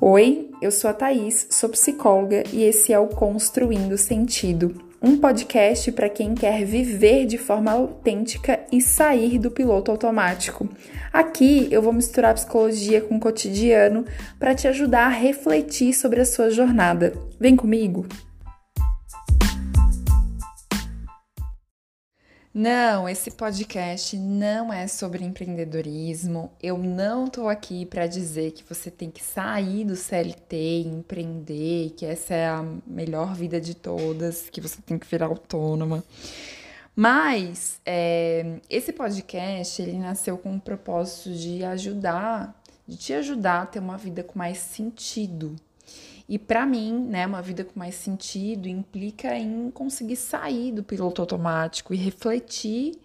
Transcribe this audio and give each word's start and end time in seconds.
Oi, 0.00 0.50
eu 0.60 0.72
sou 0.72 0.90
a 0.90 0.92
Thaís, 0.92 1.46
sou 1.50 1.68
psicóloga 1.68 2.42
e 2.52 2.64
esse 2.64 2.92
é 2.92 2.98
o 2.98 3.06
Construindo 3.06 3.96
Sentido, 3.96 4.74
um 5.00 5.16
podcast 5.16 5.90
para 5.92 6.08
quem 6.08 6.34
quer 6.34 6.64
viver 6.64 7.26
de 7.26 7.38
forma 7.38 7.70
autêntica 7.70 8.60
e 8.72 8.80
sair 8.80 9.38
do 9.38 9.52
piloto 9.52 9.92
automático. 9.92 10.68
Aqui 11.12 11.68
eu 11.70 11.80
vou 11.80 11.92
misturar 11.92 12.34
psicologia 12.34 13.00
com 13.00 13.16
o 13.16 13.20
cotidiano 13.20 14.04
para 14.38 14.54
te 14.54 14.66
ajudar 14.66 15.06
a 15.06 15.10
refletir 15.10 15.94
sobre 15.94 16.20
a 16.20 16.26
sua 16.26 16.50
jornada. 16.50 17.12
Vem 17.38 17.54
comigo! 17.54 18.04
Não, 22.54 23.08
esse 23.08 23.32
podcast 23.32 24.16
não 24.16 24.72
é 24.72 24.86
sobre 24.86 25.24
empreendedorismo. 25.24 26.52
Eu 26.62 26.78
não 26.78 27.26
tô 27.26 27.48
aqui 27.48 27.84
para 27.84 28.06
dizer 28.06 28.52
que 28.52 28.62
você 28.62 28.92
tem 28.92 29.10
que 29.10 29.20
sair 29.20 29.84
do 29.84 29.96
CLT 29.96 30.56
e 30.56 30.86
empreender, 30.86 31.90
que 31.96 32.06
essa 32.06 32.32
é 32.32 32.46
a 32.46 32.64
melhor 32.86 33.34
vida 33.34 33.60
de 33.60 33.74
todas, 33.74 34.48
que 34.50 34.60
você 34.60 34.80
tem 34.82 34.96
que 35.00 35.06
virar 35.08 35.26
autônoma. 35.26 36.04
Mas 36.94 37.80
é, 37.84 38.60
esse 38.70 38.92
podcast 38.92 39.82
ele 39.82 39.98
nasceu 39.98 40.38
com 40.38 40.54
o 40.54 40.60
propósito 40.60 41.34
de 41.34 41.64
ajudar, 41.64 42.54
de 42.86 42.96
te 42.96 43.12
ajudar 43.14 43.62
a 43.62 43.66
ter 43.66 43.80
uma 43.80 43.98
vida 43.98 44.22
com 44.22 44.38
mais 44.38 44.58
sentido, 44.58 45.56
e 46.28 46.38
para 46.38 46.64
mim, 46.64 47.06
né, 47.08 47.26
uma 47.26 47.42
vida 47.42 47.64
com 47.64 47.78
mais 47.78 47.94
sentido 47.94 48.66
implica 48.66 49.36
em 49.36 49.70
conseguir 49.70 50.16
sair 50.16 50.72
do 50.72 50.82
piloto 50.82 51.20
automático 51.20 51.92
e 51.92 51.96
refletir, 51.96 52.98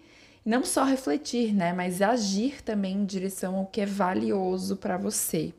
não 0.44 0.64
só 0.64 0.84
refletir, 0.84 1.52
né, 1.54 1.72
mas 1.72 2.00
agir 2.00 2.62
também 2.62 2.96
em 2.96 3.04
direção 3.04 3.56
ao 3.56 3.66
que 3.66 3.82
é 3.82 3.86
valioso 3.86 4.76
para 4.76 4.96
você. 4.96 5.52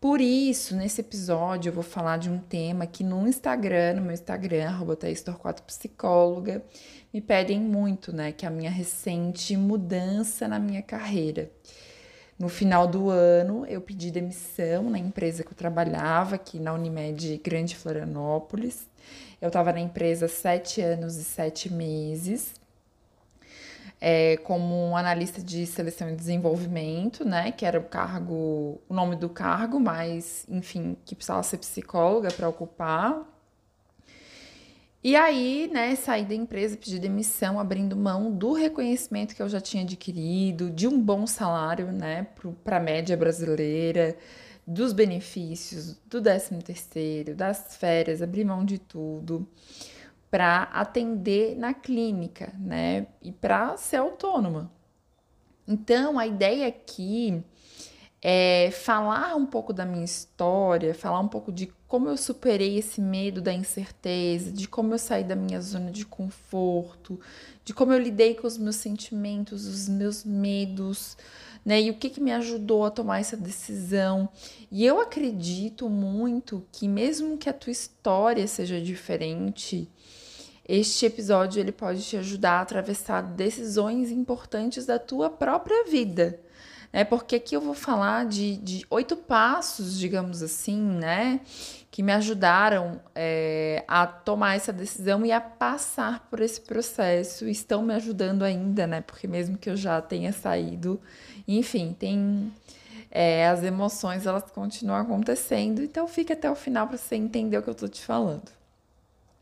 Por 0.00 0.20
isso, 0.20 0.74
nesse 0.74 1.00
episódio, 1.00 1.68
eu 1.68 1.72
vou 1.72 1.84
falar 1.84 2.16
de 2.16 2.28
um 2.28 2.36
tema 2.36 2.88
que 2.88 3.04
no 3.04 3.24
Instagram, 3.28 3.94
no 3.94 4.02
meu 4.02 4.12
Instagram, 4.12 4.66
arroba 4.66 4.98
psicóloga, 5.64 6.64
me 7.14 7.20
pedem 7.20 7.60
muito, 7.60 8.12
né? 8.12 8.32
Que 8.32 8.44
é 8.44 8.48
a 8.48 8.50
minha 8.50 8.70
recente 8.70 9.56
mudança 9.56 10.48
na 10.48 10.58
minha 10.58 10.82
carreira. 10.82 11.52
No 12.42 12.48
final 12.48 12.88
do 12.88 13.08
ano, 13.08 13.64
eu 13.66 13.80
pedi 13.80 14.10
demissão 14.10 14.90
na 14.90 14.98
empresa 14.98 15.44
que 15.44 15.52
eu 15.52 15.54
trabalhava, 15.54 16.34
aqui 16.34 16.58
na 16.58 16.72
Unimed 16.72 17.38
Grande 17.38 17.76
Florianópolis. 17.76 18.84
Eu 19.40 19.46
estava 19.46 19.72
na 19.72 19.78
empresa 19.78 20.26
sete 20.26 20.80
anos 20.80 21.14
e 21.14 21.22
sete 21.22 21.72
meses, 21.72 22.52
é, 24.00 24.38
como 24.38 24.96
analista 24.96 25.40
de 25.40 25.64
seleção 25.66 26.10
e 26.10 26.16
desenvolvimento, 26.16 27.24
né? 27.24 27.52
Que 27.52 27.64
era 27.64 27.78
o 27.78 27.84
cargo, 27.84 28.80
o 28.88 28.92
nome 28.92 29.14
do 29.14 29.28
cargo, 29.28 29.78
mas 29.78 30.44
enfim, 30.48 30.96
que 31.04 31.14
precisava 31.14 31.44
ser 31.44 31.58
psicóloga 31.58 32.32
para 32.32 32.48
ocupar. 32.48 33.22
E 35.04 35.16
aí, 35.16 35.68
né, 35.72 35.96
saí 35.96 36.24
da 36.24 36.34
empresa, 36.34 36.76
pedi 36.76 36.96
demissão, 36.96 37.58
abrindo 37.58 37.96
mão 37.96 38.30
do 38.30 38.52
reconhecimento 38.52 39.34
que 39.34 39.42
eu 39.42 39.48
já 39.48 39.60
tinha 39.60 39.82
adquirido, 39.82 40.70
de 40.70 40.86
um 40.86 41.00
bom 41.00 41.26
salário, 41.26 41.90
né, 41.90 42.28
para 42.62 42.76
a 42.76 42.80
média 42.80 43.16
brasileira, 43.16 44.16
dos 44.64 44.92
benefícios, 44.92 45.96
do 46.06 46.22
13 46.22 46.56
terceiro, 46.62 47.34
das 47.34 47.76
férias, 47.76 48.22
abri 48.22 48.44
mão 48.44 48.64
de 48.64 48.78
tudo 48.78 49.48
para 50.30 50.62
atender 50.72 51.56
na 51.56 51.74
clínica, 51.74 52.52
né, 52.56 53.08
e 53.20 53.32
para 53.32 53.76
ser 53.76 53.96
autônoma. 53.96 54.70
Então, 55.66 56.16
a 56.16 56.28
ideia 56.28 56.68
aqui 56.68 57.42
é 58.24 58.70
falar 58.70 59.34
um 59.34 59.44
pouco 59.44 59.72
da 59.72 59.84
minha 59.84 60.04
história, 60.04 60.94
falar 60.94 61.18
um 61.18 61.26
pouco 61.26 61.50
de 61.50 61.72
como 61.88 62.08
eu 62.08 62.16
superei 62.16 62.78
esse 62.78 63.00
medo 63.00 63.42
da 63.42 63.52
incerteza, 63.52 64.52
de 64.52 64.68
como 64.68 64.94
eu 64.94 64.98
saí 64.98 65.24
da 65.24 65.34
minha 65.34 65.60
zona 65.60 65.90
de 65.90 66.06
conforto, 66.06 67.18
de 67.64 67.74
como 67.74 67.92
eu 67.92 67.98
lidei 67.98 68.34
com 68.34 68.46
os 68.46 68.56
meus 68.56 68.76
sentimentos, 68.76 69.66
os 69.66 69.88
meus 69.88 70.24
medos, 70.24 71.16
né? 71.64 71.82
E 71.82 71.90
o 71.90 71.94
que, 71.94 72.08
que 72.08 72.20
me 72.20 72.32
ajudou 72.32 72.84
a 72.84 72.90
tomar 72.90 73.18
essa 73.18 73.36
decisão. 73.36 74.28
E 74.70 74.86
eu 74.86 75.00
acredito 75.00 75.88
muito 75.90 76.64
que 76.70 76.86
mesmo 76.86 77.36
que 77.36 77.48
a 77.48 77.52
tua 77.52 77.72
história 77.72 78.46
seja 78.46 78.80
diferente, 78.80 79.90
este 80.66 81.06
episódio 81.06 81.58
ele 81.58 81.72
pode 81.72 82.02
te 82.02 82.16
ajudar 82.16 82.52
a 82.52 82.60
atravessar 82.60 83.20
decisões 83.20 84.12
importantes 84.12 84.86
da 84.86 84.98
tua 84.98 85.28
própria 85.28 85.84
vida 85.86 86.38
né? 86.92 87.04
Porque 87.04 87.36
aqui 87.36 87.56
eu 87.56 87.60
vou 87.60 87.74
falar 87.74 88.26
de, 88.26 88.56
de 88.58 88.86
oito 88.90 89.16
passos, 89.16 89.98
digamos 89.98 90.42
assim, 90.42 90.80
né? 90.80 91.40
Que 91.90 92.02
me 92.02 92.12
ajudaram 92.12 93.00
é, 93.14 93.84
a 93.88 94.06
tomar 94.06 94.56
essa 94.56 94.72
decisão 94.72 95.24
e 95.24 95.32
a 95.32 95.40
passar 95.40 96.26
por 96.30 96.40
esse 96.40 96.60
processo. 96.60 97.48
Estão 97.48 97.82
me 97.82 97.94
ajudando 97.94 98.42
ainda, 98.42 98.86
né? 98.86 99.00
Porque 99.00 99.26
mesmo 99.26 99.56
que 99.56 99.70
eu 99.70 99.76
já 99.76 100.00
tenha 100.00 100.32
saído, 100.32 101.00
enfim, 101.48 101.96
tem 101.98 102.52
é, 103.10 103.48
as 103.48 103.62
emoções 103.62 104.26
elas 104.26 104.44
continuam 104.50 105.00
acontecendo. 105.00 105.82
Então 105.82 106.06
fica 106.06 106.34
até 106.34 106.50
o 106.50 106.54
final 106.54 106.86
para 106.86 106.98
você 106.98 107.16
entender 107.16 107.58
o 107.58 107.62
que 107.62 107.70
eu 107.70 107.74
tô 107.74 107.88
te 107.88 108.02
falando. 108.02 108.50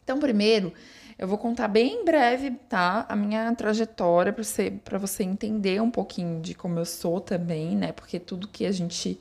Então, 0.03 0.19
primeiro, 0.19 0.73
eu 1.21 1.29
vou 1.29 1.37
contar 1.37 1.69
bem 1.69 2.01
em 2.01 2.05
breve, 2.07 2.53
tá? 2.67 3.05
A 3.07 3.15
minha 3.15 3.55
trajetória 3.55 4.33
para 4.33 4.43
você, 4.43 4.71
pra 4.71 4.97
você 4.97 5.23
entender 5.23 5.79
um 5.83 5.91
pouquinho 5.91 6.41
de 6.41 6.55
como 6.55 6.79
eu 6.79 6.87
sou 6.87 7.21
também, 7.21 7.77
né? 7.77 7.93
Porque 7.93 8.19
tudo 8.19 8.49
que 8.49 8.65
a 8.65 8.73
gente 8.73 9.21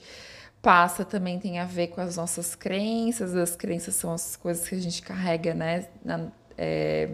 passa 0.61 1.03
também 1.03 1.37
tem 1.39 1.59
a 1.59 1.65
ver 1.65 1.87
com 1.87 1.99
as 1.99 2.15
nossas 2.15 2.55
crenças. 2.55 3.35
As 3.35 3.53
crenças 3.53 3.95
são 3.95 4.13
as 4.13 4.37
coisas 4.37 4.65
que 4.69 4.75
a 4.75 4.79
gente 4.79 5.01
carrega, 5.01 5.53
né? 5.53 5.89
Na, 6.01 6.31
é, 6.57 7.09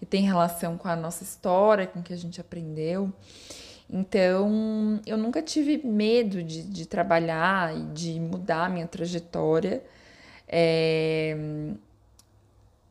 que 0.00 0.04
tem 0.04 0.24
relação 0.24 0.76
com 0.76 0.88
a 0.88 0.96
nossa 0.96 1.22
história, 1.22 1.86
com 1.86 2.00
o 2.00 2.02
que 2.02 2.12
a 2.12 2.18
gente 2.18 2.40
aprendeu. 2.40 3.12
Então, 3.88 5.00
eu 5.06 5.16
nunca 5.16 5.40
tive 5.40 5.78
medo 5.86 6.42
de, 6.42 6.64
de 6.64 6.84
trabalhar 6.84 7.76
e 7.76 7.84
de 7.92 8.18
mudar 8.18 8.64
a 8.64 8.68
minha 8.68 8.88
trajetória. 8.88 9.84
É, 10.48 11.36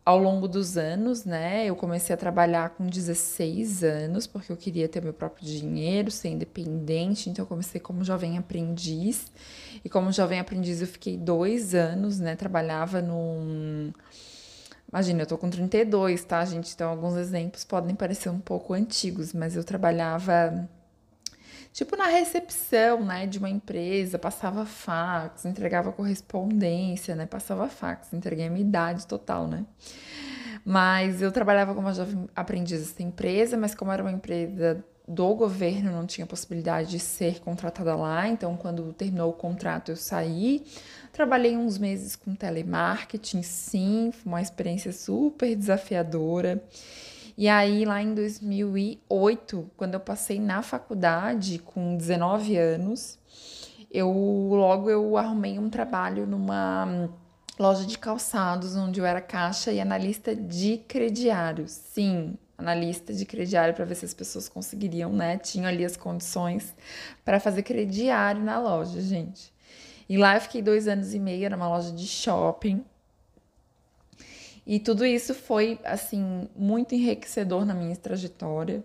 ao 0.05 0.19
longo 0.19 0.47
dos 0.47 0.77
anos, 0.77 1.25
né? 1.25 1.65
Eu 1.65 1.75
comecei 1.75 2.13
a 2.13 2.17
trabalhar 2.17 2.69
com 2.69 2.85
16 2.85 3.83
anos, 3.83 4.27
porque 4.27 4.51
eu 4.51 4.57
queria 4.57 4.87
ter 4.87 5.01
meu 5.01 5.13
próprio 5.13 5.43
dinheiro, 5.43 6.11
ser 6.11 6.29
independente. 6.29 7.27
Então, 7.27 7.43
eu 7.43 7.47
comecei 7.47 7.81
como 7.81 8.03
jovem 8.03 8.37
aprendiz. 8.37 9.31
E 9.83 9.89
como 9.89 10.11
jovem 10.11 10.39
aprendiz, 10.39 10.79
eu 10.79 10.87
fiquei 10.87 11.17
dois 11.17 11.73
anos, 11.73 12.19
né? 12.19 12.35
Trabalhava 12.35 13.01
num. 13.01 13.91
Imagina, 14.87 15.23
eu 15.23 15.25
tô 15.25 15.37
com 15.39 15.49
32, 15.49 16.23
tá, 16.23 16.45
gente? 16.45 16.71
Então, 16.73 16.91
alguns 16.91 17.17
exemplos 17.17 17.63
podem 17.65 17.95
parecer 17.95 18.29
um 18.29 18.39
pouco 18.39 18.73
antigos, 18.73 19.33
mas 19.33 19.55
eu 19.55 19.63
trabalhava 19.63 20.69
tipo 21.75 21.97
na 21.97 22.07
recepção, 22.07 23.03
né, 23.03 23.27
de 23.27 23.37
uma 23.37 23.49
empresa, 23.49 24.17
passava 24.17 24.65
fax, 24.65 25.43
entregava 25.43 25.91
correspondência, 25.91 27.17
né, 27.17 27.25
passava 27.25 27.67
fax, 27.67 28.13
entreguei 28.13 28.47
a 28.47 28.49
minha 28.49 28.65
idade 28.65 29.05
total, 29.05 29.45
né. 29.45 29.65
Mas 30.63 31.21
eu 31.21 31.33
trabalhava 31.33 31.75
como 31.75 31.93
jovem 31.93 32.29
aprendiz 32.33 32.79
nessa 32.79 33.03
empresa, 33.03 33.57
mas 33.57 33.75
como 33.75 33.91
era 33.91 34.01
uma 34.01 34.11
empresa 34.11 34.81
do 35.05 35.35
governo, 35.35 35.91
não 35.91 36.05
tinha 36.05 36.25
possibilidade 36.25 36.91
de 36.91 36.99
ser 36.99 37.41
contratada 37.41 37.93
lá, 37.93 38.25
então 38.25 38.55
quando 38.55 38.93
terminou 38.93 39.29
o 39.29 39.33
contrato 39.33 39.91
eu 39.91 39.97
saí. 39.97 40.63
Trabalhei 41.11 41.57
uns 41.57 41.77
meses 41.77 42.15
com 42.15 42.33
telemarketing, 42.33 43.43
sim, 43.43 44.11
foi 44.13 44.31
uma 44.31 44.41
experiência 44.41 44.93
super 44.93 45.53
desafiadora. 45.53 46.63
E 47.37 47.49
aí, 47.49 47.83
lá 47.83 48.01
em 48.01 48.13
2008, 48.13 49.69
quando 49.75 49.95
eu 49.95 49.99
passei 49.99 50.39
na 50.39 50.61
faculdade 50.61 51.59
com 51.59 51.97
19 51.97 52.55
anos, 52.55 53.19
eu 53.91 54.09
logo 54.09 54.89
eu 54.89 55.17
arrumei 55.17 55.59
um 55.59 55.69
trabalho 55.69 56.25
numa 56.25 57.09
loja 57.59 57.85
de 57.85 57.97
calçados, 57.97 58.75
onde 58.75 58.99
eu 58.99 59.05
era 59.05 59.19
caixa 59.21 59.71
e 59.71 59.81
analista 59.81 60.33
de 60.33 60.77
crediário. 60.87 61.67
Sim, 61.67 62.37
analista 62.57 63.13
de 63.13 63.25
crediário 63.25 63.73
para 63.73 63.85
ver 63.85 63.95
se 63.95 64.05
as 64.05 64.13
pessoas 64.13 64.47
conseguiriam, 64.47 65.11
né? 65.11 65.37
Tinham 65.37 65.67
ali 65.67 65.83
as 65.83 65.97
condições 65.97 66.73
para 67.23 67.39
fazer 67.39 67.63
crediário 67.63 68.41
na 68.41 68.59
loja, 68.59 69.01
gente. 69.01 69.53
E 70.07 70.17
lá 70.17 70.35
eu 70.35 70.41
fiquei 70.41 70.61
dois 70.61 70.87
anos 70.87 71.13
e 71.13 71.19
meio, 71.19 71.45
era 71.45 71.55
uma 71.55 71.67
loja 71.67 71.91
de 71.91 72.05
shopping. 72.05 72.83
E 74.65 74.79
tudo 74.79 75.05
isso 75.05 75.33
foi, 75.33 75.79
assim, 75.83 76.49
muito 76.55 76.95
enriquecedor 76.95 77.65
na 77.65 77.73
minha 77.73 77.95
trajetória. 77.95 78.83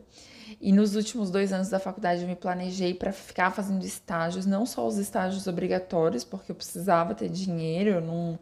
E 0.61 0.73
nos 0.73 0.95
últimos 0.97 1.31
dois 1.31 1.53
anos 1.53 1.69
da 1.71 1.79
faculdade 1.79 2.23
eu 2.23 2.29
me 2.29 2.37
planejei 2.37 2.93
para 2.95 3.13
ficar 3.13 3.51
fazendo 3.51 3.85
estágios, 3.85 4.47
não 4.47 4.67
só 4.67 4.87
os 4.87 4.99
estágios 4.99 5.47
obrigatórios, 5.47 6.25
porque 6.25 6.51
eu 6.53 6.57
precisava 6.57 7.15
ter 7.15 7.29
dinheiro, 7.29 7.91
eu 7.91 8.01
não, 8.01 8.39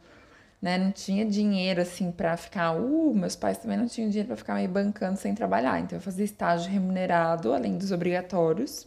né, 0.61 0.79
não 0.79 0.90
tinha 0.90 1.25
dinheiro 1.25 1.81
assim 1.82 2.11
para 2.11 2.37
ficar, 2.37 2.73
uh, 2.73 3.14
meus 3.14 3.37
pais 3.37 3.58
também 3.58 3.76
não 3.79 3.87
tinham 3.87 4.08
dinheiro 4.08 4.29
para 4.29 4.37
ficar 4.37 4.55
me 4.56 4.67
bancando 4.69 5.19
sem 5.19 5.35
trabalhar. 5.35 5.81
Então 5.81 5.99
eu 5.99 6.02
fazia 6.02 6.25
estágio 6.25 6.70
remunerado, 6.73 7.52
além 7.52 7.76
dos 7.79 7.93
obrigatórios. 7.93 8.87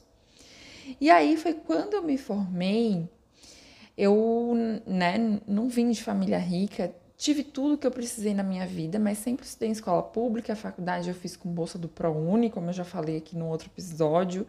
E 1.00 1.10
aí 1.10 1.38
foi 1.38 1.54
quando 1.54 1.94
eu 1.94 2.04
me 2.04 2.18
formei, 2.18 3.08
Eu, 3.98 4.54
né, 4.86 5.40
não 5.48 5.70
vim 5.70 5.92
de 5.92 6.02
família 6.04 6.40
rica, 6.40 6.94
tive 7.22 7.44
tudo 7.44 7.78
que 7.78 7.86
eu 7.86 7.92
precisei 7.92 8.34
na 8.34 8.42
minha 8.42 8.66
vida, 8.66 8.98
mas 8.98 9.20
sempre 9.20 9.46
estudei 9.46 9.70
em 9.70 9.74
escola 9.74 10.02
pública, 10.02 10.54
a 10.54 10.56
faculdade 10.56 11.08
eu 11.08 11.14
fiz 11.14 11.38
com 11.38 11.54
bolsa 11.54 11.78
do 11.78 11.88
ProUni, 11.88 12.50
como 12.50 12.70
eu 12.70 12.74
já 12.74 12.84
falei 12.84 13.18
aqui 13.18 13.38
no 13.38 13.48
outro 13.48 13.70
episódio. 13.72 14.48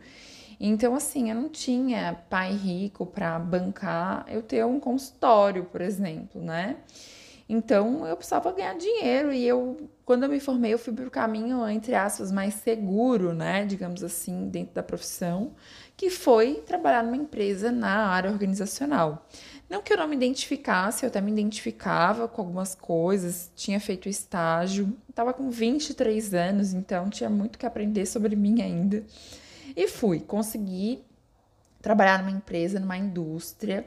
Então, 0.58 0.94
assim, 0.94 1.28
eu 1.28 1.34
não 1.34 1.50
tinha 1.50 2.16
pai 2.30 2.54
rico 2.54 3.04
para 3.04 3.38
bancar 3.38 4.24
eu 4.26 4.40
ter 4.40 4.64
um 4.64 4.80
consultório, 4.80 5.64
por 5.64 5.82
exemplo, 5.82 6.40
né? 6.40 6.76
Então, 7.46 8.06
eu 8.06 8.16
precisava 8.16 8.50
ganhar 8.52 8.74
dinheiro 8.78 9.30
e 9.34 9.46
eu, 9.46 9.90
quando 10.06 10.22
eu 10.22 10.30
me 10.30 10.40
formei, 10.40 10.72
eu 10.72 10.78
fui 10.78 10.94
para 10.94 11.06
o 11.06 11.10
caminho, 11.10 11.68
entre 11.68 11.94
aspas, 11.94 12.32
mais 12.32 12.54
seguro, 12.54 13.34
né? 13.34 13.66
Digamos 13.66 14.02
assim, 14.02 14.48
dentro 14.48 14.72
da 14.74 14.82
profissão, 14.82 15.52
que 15.94 16.08
foi 16.08 16.62
trabalhar 16.66 17.02
numa 17.02 17.16
empresa 17.16 17.70
na 17.70 18.06
área 18.06 18.30
organizacional. 18.30 19.26
Não 19.72 19.80
que 19.80 19.90
eu 19.90 19.96
não 19.96 20.06
me 20.06 20.14
identificasse, 20.14 21.02
eu 21.02 21.08
até 21.08 21.18
me 21.18 21.32
identificava 21.32 22.28
com 22.28 22.42
algumas 22.42 22.74
coisas, 22.74 23.50
tinha 23.56 23.80
feito 23.80 24.06
estágio, 24.06 24.94
estava 25.08 25.32
com 25.32 25.50
23 25.50 26.34
anos, 26.34 26.74
então 26.74 27.08
tinha 27.08 27.30
muito 27.30 27.58
que 27.58 27.64
aprender 27.64 28.04
sobre 28.04 28.36
mim 28.36 28.60
ainda. 28.60 29.02
E 29.74 29.88
fui, 29.88 30.20
consegui 30.20 31.02
trabalhar 31.80 32.18
numa 32.18 32.30
empresa, 32.30 32.78
numa 32.78 32.98
indústria. 32.98 33.86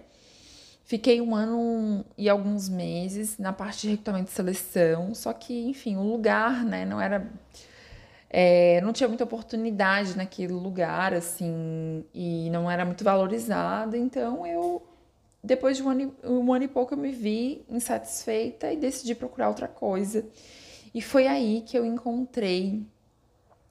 Fiquei 0.84 1.22
um 1.22 1.36
ano 1.36 2.04
e 2.18 2.28
alguns 2.28 2.68
meses 2.68 3.38
na 3.38 3.54
parte 3.54 3.82
de 3.82 3.90
recrutamento 3.90 4.32
e 4.32 4.34
seleção, 4.34 5.14
só 5.14 5.34
que, 5.34 5.68
enfim, 5.68 5.98
o 5.98 6.02
lugar, 6.02 6.66
né, 6.66 6.84
não 6.84 7.00
era. 7.00 7.32
É, 8.28 8.82
não 8.82 8.92
tinha 8.92 9.08
muita 9.08 9.24
oportunidade 9.24 10.18
naquele 10.18 10.54
lugar, 10.54 11.14
assim, 11.14 12.04
e 12.12 12.50
não 12.50 12.72
era 12.72 12.84
muito 12.84 13.04
valorizado, 13.04 13.96
então 13.96 14.48
eu, 14.48 14.82
depois 15.46 15.78
de 15.78 15.84
um 15.84 15.90
ano, 15.90 16.16
um 16.24 16.52
ano 16.52 16.66
e 16.66 16.68
pouco, 16.68 16.96
eu 16.96 16.98
me 16.98 17.12
vi 17.12 17.64
insatisfeita 17.70 18.74
e 18.74 18.78
decidi 18.78 19.14
procurar 19.14 19.48
outra 19.48 19.68
coisa. 19.68 20.26
E 20.94 21.02
foi 21.02 21.28
aí 21.28 21.64
que 21.66 21.78
eu 21.78 21.86
encontrei 21.86 22.82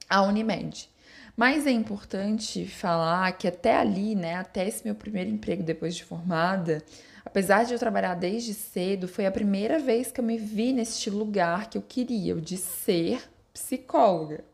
a 0.09 0.21
Unimed. 0.21 0.89
Mas 1.35 1.67
é 1.67 1.71
importante 1.71 2.65
falar 2.65 3.29
que 3.33 3.45
até 3.45 3.75
ali, 3.75 4.15
né, 4.15 4.35
até 4.35 4.65
esse 4.65 4.85
meu 4.85 4.95
primeiro 4.95 5.29
emprego 5.29 5.63
depois 5.63 5.93
de 5.93 6.05
formada, 6.05 6.81
apesar 7.25 7.65
de 7.65 7.73
eu 7.73 7.79
trabalhar 7.79 8.15
desde 8.15 8.53
cedo, 8.53 9.05
foi 9.05 9.25
a 9.25 9.31
primeira 9.31 9.77
vez 9.77 10.13
que 10.13 10.21
eu 10.21 10.23
me 10.23 10.37
vi 10.37 10.71
neste 10.71 11.09
lugar 11.09 11.69
que 11.69 11.77
eu 11.77 11.81
queria, 11.81 12.37
o 12.37 12.41
de 12.41 12.55
ser 12.55 13.21
psicóloga. 13.53 14.45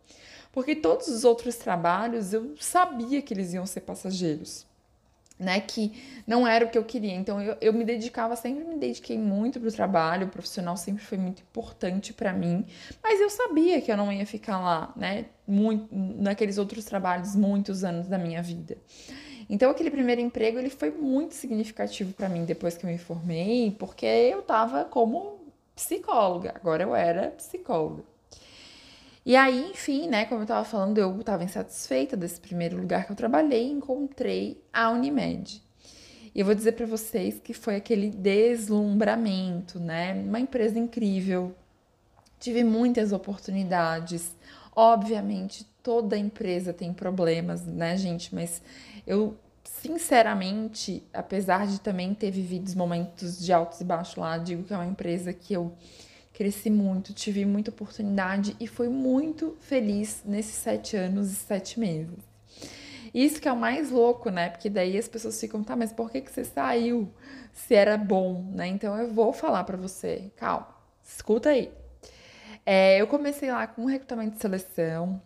Porque 0.51 0.75
todos 0.75 1.07
os 1.07 1.24
outros 1.24 1.56
trabalhos 1.56 2.33
eu 2.33 2.56
sabia 2.59 3.21
que 3.21 3.31
eles 3.31 3.53
iam 3.53 3.65
ser 3.67 3.81
passageiros 3.81 4.70
né, 5.41 5.59
que 5.59 5.91
não 6.27 6.47
era 6.47 6.63
o 6.63 6.69
que 6.69 6.77
eu 6.77 6.83
queria. 6.83 7.15
Então 7.15 7.41
eu, 7.41 7.57
eu 7.59 7.73
me 7.73 7.83
dedicava, 7.83 8.35
sempre 8.35 8.63
me 8.63 8.77
dediquei 8.77 9.17
muito 9.17 9.59
para 9.59 9.67
o 9.67 9.71
trabalho, 9.71 10.27
o 10.27 10.29
profissional 10.29 10.77
sempre 10.77 11.03
foi 11.03 11.17
muito 11.17 11.41
importante 11.41 12.13
para 12.13 12.31
mim, 12.31 12.65
mas 13.03 13.19
eu 13.19 13.29
sabia 13.29 13.81
que 13.81 13.91
eu 13.91 13.97
não 13.97 14.13
ia 14.13 14.25
ficar 14.25 14.59
lá, 14.59 14.93
né, 14.95 15.25
muito, 15.47 15.88
naqueles 15.91 16.59
outros 16.59 16.85
trabalhos 16.85 17.35
muitos 17.35 17.83
anos 17.83 18.07
da 18.07 18.19
minha 18.19 18.41
vida. 18.41 18.77
Então 19.49 19.71
aquele 19.71 19.89
primeiro 19.89 20.21
emprego 20.21 20.59
ele 20.59 20.69
foi 20.69 20.91
muito 20.91 21.33
significativo 21.33 22.13
para 22.13 22.29
mim 22.29 22.45
depois 22.45 22.77
que 22.77 22.85
eu 22.85 22.89
me 22.89 22.99
formei, 22.99 23.75
porque 23.77 24.05
eu 24.05 24.41
estava 24.41 24.85
como 24.85 25.39
psicóloga, 25.75 26.53
agora 26.55 26.83
eu 26.83 26.95
era 26.95 27.31
psicóloga. 27.31 28.10
E 29.25 29.35
aí, 29.35 29.69
enfim, 29.69 30.07
né, 30.07 30.25
como 30.25 30.41
eu 30.41 30.44
estava 30.44 30.65
falando, 30.65 30.97
eu 30.97 31.19
estava 31.19 31.44
insatisfeita 31.44 32.18
desse 32.18 32.39
primeiro 32.39 32.77
lugar 32.77 33.06
que 33.06 33.12
eu 33.12 33.15
trabalhei 33.15 33.68
e 33.68 33.71
encontrei 33.71 34.63
a 34.73 34.89
Unimed. 34.89 35.62
E 36.33 36.39
eu 36.39 36.45
vou 36.45 36.56
dizer 36.56 36.71
para 36.71 36.85
vocês 36.85 37.39
que 37.39 37.53
foi 37.53 37.75
aquele 37.75 38.09
deslumbramento, 38.09 39.79
né? 39.79 40.13
Uma 40.13 40.39
empresa 40.39 40.79
incrível. 40.79 41.53
Tive 42.39 42.63
muitas 42.63 43.12
oportunidades. 43.12 44.35
Obviamente, 44.73 45.67
toda 45.83 46.17
empresa 46.17 46.74
tem 46.74 46.94
problemas, 46.94 47.65
né, 47.65 47.97
gente? 47.97 48.33
Mas 48.33 48.62
eu, 49.06 49.38
sinceramente, 49.63 51.03
apesar 51.13 51.67
de 51.67 51.81
também 51.81 52.13
ter 52.13 52.31
vivido 52.31 52.74
momentos 52.77 53.38
de 53.38 53.51
altos 53.51 53.81
e 53.81 53.83
baixos 53.83 54.15
lá, 54.15 54.38
digo 54.38 54.63
que 54.63 54.74
é 54.74 54.77
uma 54.77 54.88
empresa 54.88 55.33
que 55.33 55.53
eu 55.53 55.74
cresci 56.33 56.69
muito, 56.69 57.13
tive 57.13 57.45
muita 57.45 57.71
oportunidade 57.71 58.55
e 58.59 58.67
fui 58.67 58.89
muito 58.89 59.57
feliz 59.59 60.23
nesses 60.25 60.55
sete 60.55 60.95
anos 60.95 61.31
e 61.31 61.35
sete 61.35 61.79
meses. 61.79 62.17
Isso 63.13 63.41
que 63.41 63.47
é 63.47 63.51
o 63.51 63.57
mais 63.57 63.91
louco, 63.91 64.29
né? 64.29 64.49
Porque 64.49 64.69
daí 64.69 64.97
as 64.97 65.07
pessoas 65.07 65.39
ficam, 65.39 65.63
tá, 65.63 65.75
mas 65.75 65.91
por 65.91 66.09
que, 66.09 66.21
que 66.21 66.31
você 66.31 66.45
saiu 66.45 67.11
se 67.53 67.75
era 67.75 67.97
bom, 67.97 68.49
né? 68.53 68.67
Então 68.67 68.97
eu 68.97 69.11
vou 69.11 69.33
falar 69.33 69.63
para 69.65 69.75
você, 69.75 70.31
calma, 70.37 70.67
escuta 71.03 71.49
aí. 71.49 71.71
É, 72.65 73.01
eu 73.01 73.07
comecei 73.07 73.51
lá 73.51 73.67
com 73.67 73.85
recrutamento 73.85 74.35
de 74.35 74.41
seleção, 74.41 75.21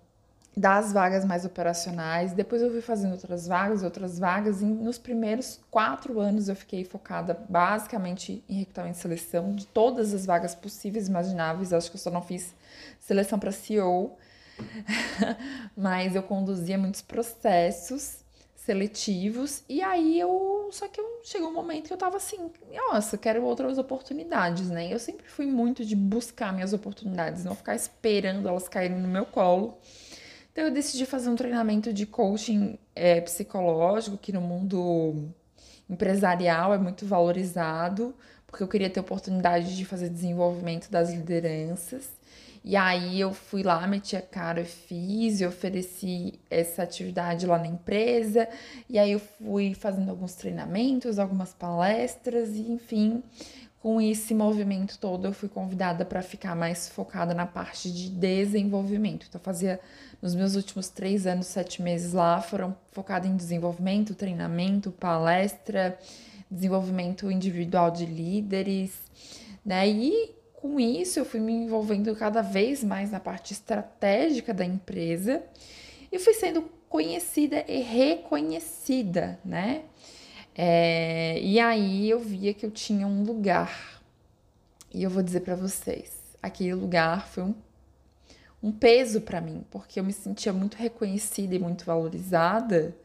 das 0.56 0.94
vagas 0.94 1.26
mais 1.26 1.44
operacionais. 1.44 2.34
Depois 2.34 2.62
eu 2.62 2.72
fui 2.72 2.82
fazendo 2.82 3.12
outras 3.12 3.48
vagas, 3.48 3.84
outras 3.84 4.18
vagas. 4.18 4.62
E 4.62 4.66
nos 4.66 4.98
primeiros 4.98 5.60
quatro 5.70 6.20
anos 6.20 6.48
eu 6.48 6.56
fiquei 6.56 6.86
focada 6.86 7.38
basicamente 7.50 8.44
em 8.48 8.60
recrutamento 8.60 8.98
e 8.98 9.02
seleção 9.02 9.54
de 9.54 9.68
todas 9.68 10.14
as 10.14 10.26
vagas 10.26 10.56
possíveis 10.56 11.08
imagináveis. 11.08 11.74
Acho 11.74 11.90
que 11.90 11.98
eu 11.98 12.02
só 12.02 12.10
não 12.10 12.22
fiz 12.22 12.56
seleção 13.00 13.38
para 13.38 13.52
CEO, 13.52 14.16
mas 15.76 16.16
eu 16.16 16.24
conduzia 16.24 16.78
muitos 16.78 17.02
processos 17.02 18.24
seletivos. 18.56 19.62
E 19.68 19.82
aí 19.82 20.18
eu. 20.18 20.70
Só 20.72 20.88
que 20.88 21.00
eu, 21.00 21.22
chegou 21.24 21.50
um 21.50 21.54
momento 21.54 21.88
que 21.88 21.94
eu 21.94 21.98
tava 21.98 22.18
assim, 22.18 22.50
nossa, 22.74 23.18
quero 23.18 23.44
outras 23.44 23.78
oportunidades, 23.78 24.70
né? 24.70 24.92
Eu 24.92 25.00
sempre 25.00 25.28
fui 25.28 25.46
muito 25.46 25.86
de 25.86 25.96
buscar 25.96 26.54
minhas 26.54 26.72
oportunidades, 26.72 27.44
não 27.44 27.56
ficar 27.56 27.76
esperando 27.76 28.48
elas 28.48 28.68
caírem 28.70 28.98
no 28.98 29.08
meu 29.08 29.26
colo. 29.26 29.78
Então 30.56 30.64
eu 30.64 30.72
decidi 30.72 31.06
fazer 31.06 31.30
um 31.30 31.36
treinamento 31.36 31.92
de 31.92 32.06
coaching 32.06 32.80
é, 32.96 33.20
psicológico, 33.20 34.18
que 34.18 34.32
no 34.32 34.40
mundo 34.40 35.28
empresarial 35.90 36.74
é 36.74 36.78
muito 36.78 37.06
valorizado, 37.06 38.16
porque 38.48 38.64
eu 38.64 38.68
queria 38.70 38.90
ter 38.90 39.02
oportunidade 39.02 39.76
de 39.76 39.84
fazer 39.84 40.08
desenvolvimento 40.08 40.90
das 40.90 41.12
lideranças. 41.12 42.10
E 42.64 42.78
aí 42.78 43.20
eu 43.20 43.34
fui 43.34 43.64
lá, 43.64 43.86
meti 43.86 44.16
a 44.16 44.22
cara 44.22 44.62
e 44.62 44.66
fiz, 44.66 45.42
e 45.42 45.46
ofereci 45.46 46.40
essa 46.50 46.84
atividade 46.84 47.46
lá 47.46 47.60
na 47.60 47.68
empresa. 47.68 48.48
E 48.90 48.98
aí 48.98 49.12
eu 49.12 49.20
fui 49.20 49.74
fazendo 49.74 50.10
alguns 50.10 50.36
treinamentos, 50.36 51.20
algumas 51.20 51.54
palestras, 51.54 52.56
e 52.56 52.72
enfim, 52.72 53.22
com 53.86 54.02
esse 54.02 54.34
movimento 54.34 54.98
todo 54.98 55.28
eu 55.28 55.32
fui 55.32 55.48
convidada 55.48 56.04
para 56.04 56.24
ficar 56.24 56.56
mais 56.56 56.90
focada 56.90 57.36
na 57.36 57.46
parte 57.46 57.92
de 57.92 58.10
desenvolvimento. 58.10 59.28
Então 59.30 59.40
fazia 59.40 59.80
nos 60.20 60.34
meus 60.34 60.56
últimos 60.56 60.90
três 60.90 61.28
anos, 61.28 61.46
sete 61.46 61.84
meses 61.84 62.12
lá, 62.12 62.42
foram 62.42 62.76
focados 62.92 63.30
em 63.30 63.36
desenvolvimento, 63.36 64.16
treinamento, 64.16 64.92
palestra, 64.92 66.00
desenvolvimento 66.50 67.30
individual 67.30 67.92
de 67.92 68.08
líderes, 68.08 68.92
né? 69.64 69.88
E 69.88 70.34
com 70.56 70.80
isso 70.80 71.20
eu 71.20 71.24
fui 71.24 71.40
me 71.40 71.54
envolvendo 71.54 72.16
cada 72.16 72.42
vez 72.42 72.84
mais 72.84 73.12
na 73.12 73.20
parte 73.20 73.54
estratégica 73.54 74.52
da 74.52 74.66
empresa 74.66 75.44
e 76.12 76.18
fui 76.18 76.34
sendo 76.34 76.64
conhecida 76.90 77.64
e 77.68 77.82
reconhecida, 77.82 79.40
né? 79.46 79.84
É, 80.56 81.40
e 81.42 81.60
aí 81.60 82.10
eu 82.10 82.20
via 82.20 82.54
que 82.54 82.66
eu 82.66 82.72
tinha 82.72 83.06
um 83.08 83.24
lugar. 83.24 84.02
E 84.94 85.04
eu 85.04 85.10
vou 85.10 85.22
dizer 85.22 85.42
para 85.42 85.56
vocês, 85.56 86.12
aquele 86.42 86.74
lugar 86.74 87.28
foi 87.28 87.44
um 87.44 87.56
um 88.66 88.72
peso 88.72 89.22
para 89.22 89.40
mim, 89.40 89.64
porque 89.70 90.00
eu 90.00 90.04
me 90.04 90.12
sentia 90.12 90.52
muito 90.52 90.76
reconhecida 90.76 91.54
e 91.54 91.60
muito 91.60 91.86
valorizada, 91.86 92.96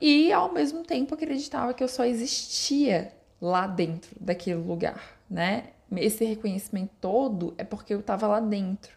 e 0.00 0.32
ao 0.32 0.50
mesmo 0.50 0.82
tempo 0.82 1.14
acreditava 1.14 1.74
que 1.74 1.84
eu 1.84 1.88
só 1.88 2.04
existia 2.06 3.12
lá 3.40 3.66
dentro 3.66 4.10
daquele 4.18 4.60
lugar, 4.60 5.20
né? 5.28 5.64
Esse 5.94 6.24
reconhecimento 6.24 6.90
todo 7.02 7.54
é 7.58 7.64
porque 7.64 7.92
eu 7.92 8.00
estava 8.00 8.26
lá 8.26 8.40
dentro. 8.40 8.96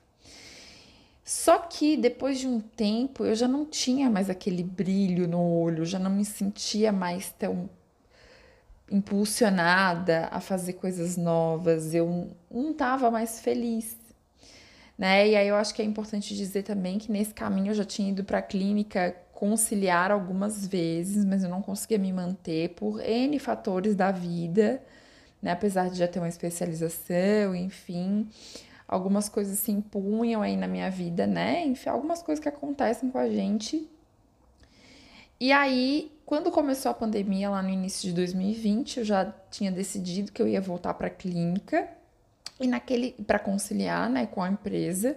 Só 1.26 1.58
que 1.60 1.98
depois 1.98 2.40
de 2.40 2.48
um 2.48 2.62
tempo 2.62 3.26
eu 3.26 3.36
já 3.36 3.48
não 3.48 3.66
tinha 3.66 4.10
mais 4.10 4.30
aquele 4.30 4.64
brilho 4.64 5.28
no 5.28 5.42
olho, 5.42 5.84
já 5.86 6.00
não 6.00 6.12
me 6.12 6.24
sentia 6.24 6.92
mais 6.92 7.32
tão 7.32 7.70
impulsionada 8.92 10.30
a 10.32 10.40
fazer 10.40 10.74
coisas 10.74 11.18
novas, 11.18 11.94
eu 11.96 12.30
não 12.52 12.72
estava 12.72 13.12
mais 13.12 13.40
feliz 13.42 13.98
né? 14.98 15.28
E 15.30 15.36
aí 15.36 15.48
eu 15.48 15.56
acho 15.56 15.74
que 15.74 15.82
é 15.82 15.86
importante 15.86 16.36
dizer 16.36 16.64
também 16.64 16.98
que 16.98 17.12
nesse 17.12 17.34
caminho 17.34 17.72
eu 17.72 17.74
já 17.74 17.86
tinha 17.86 18.10
ido 18.10 18.24
para 18.24 18.40
a 18.40 18.42
clínica 18.42 19.16
conciliar 19.34 20.12
algumas 20.12 20.66
vezes, 20.66 21.26
mas 21.26 21.44
eu 21.44 21.50
não 21.50 21.62
conseguia 21.62 21.98
me 21.98 22.12
manter 22.14 22.70
por 22.70 23.02
N 23.02 23.38
fatores 23.40 23.96
da 23.96 24.12
vida, 24.12 24.82
né? 25.42 25.52
Apesar 25.52 25.90
de 25.90 25.98
já 25.98 26.08
ter 26.08 26.20
uma 26.20 26.30
especialização, 26.30 27.54
enfim, 27.56 28.28
algumas 28.88 29.30
coisas 29.30 29.60
se 29.60 29.72
impunham 29.72 30.42
aí 30.42 30.56
na 30.58 30.68
minha 30.68 30.90
vida, 30.90 31.26
né? 31.28 31.66
Enfim, 31.66 31.90
algumas 31.90 32.22
coisas 32.22 32.42
que 32.42 32.50
acontecem 32.50 33.10
com 33.10 33.18
a 33.18 33.30
gente. 33.30 33.90
E 35.40 35.52
aí 35.52 36.12
quando 36.26 36.50
começou 36.50 36.90
a 36.90 36.94
pandemia, 36.94 37.52
lá 37.52 37.62
no 37.62 37.70
início 37.70 38.10
de 38.10 38.16
2020, 38.16 38.98
eu 38.98 39.06
já 39.06 39.32
tinha 39.52 39.72
decidido 39.72 40.32
que 40.32 40.42
eu 40.42 40.48
ia 40.48 40.60
voltar 40.60 40.96
para 40.96 41.06
a 41.06 41.10
clínica 41.10 41.88
e 42.60 42.66
naquele 42.68 43.12
para 43.28 43.38
conciliar, 43.38 44.10
né, 44.10 44.26
com 44.26 44.42
a 44.42 44.50
empresa. 44.50 45.16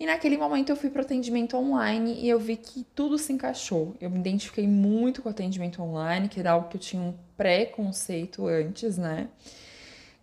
E 0.00 0.06
naquele 0.06 0.38
momento 0.38 0.70
eu 0.70 0.76
fui 0.76 0.88
para 0.88 1.02
atendimento 1.02 1.54
online 1.54 2.14
e 2.14 2.28
eu 2.28 2.38
vi 2.38 2.56
que 2.56 2.86
tudo 2.94 3.18
se 3.18 3.30
encaixou. 3.30 3.94
Eu 4.00 4.08
me 4.08 4.18
identifiquei 4.20 4.66
muito 4.66 5.20
com 5.20 5.28
o 5.28 5.32
atendimento 5.32 5.82
online, 5.82 6.28
que 6.28 6.40
era 6.40 6.52
algo 6.52 6.68
que 6.68 6.76
eu 6.76 6.80
tinha 6.80 7.02
um 7.02 7.12
preconceito 7.36 8.46
antes, 8.46 8.96
né? 8.96 9.28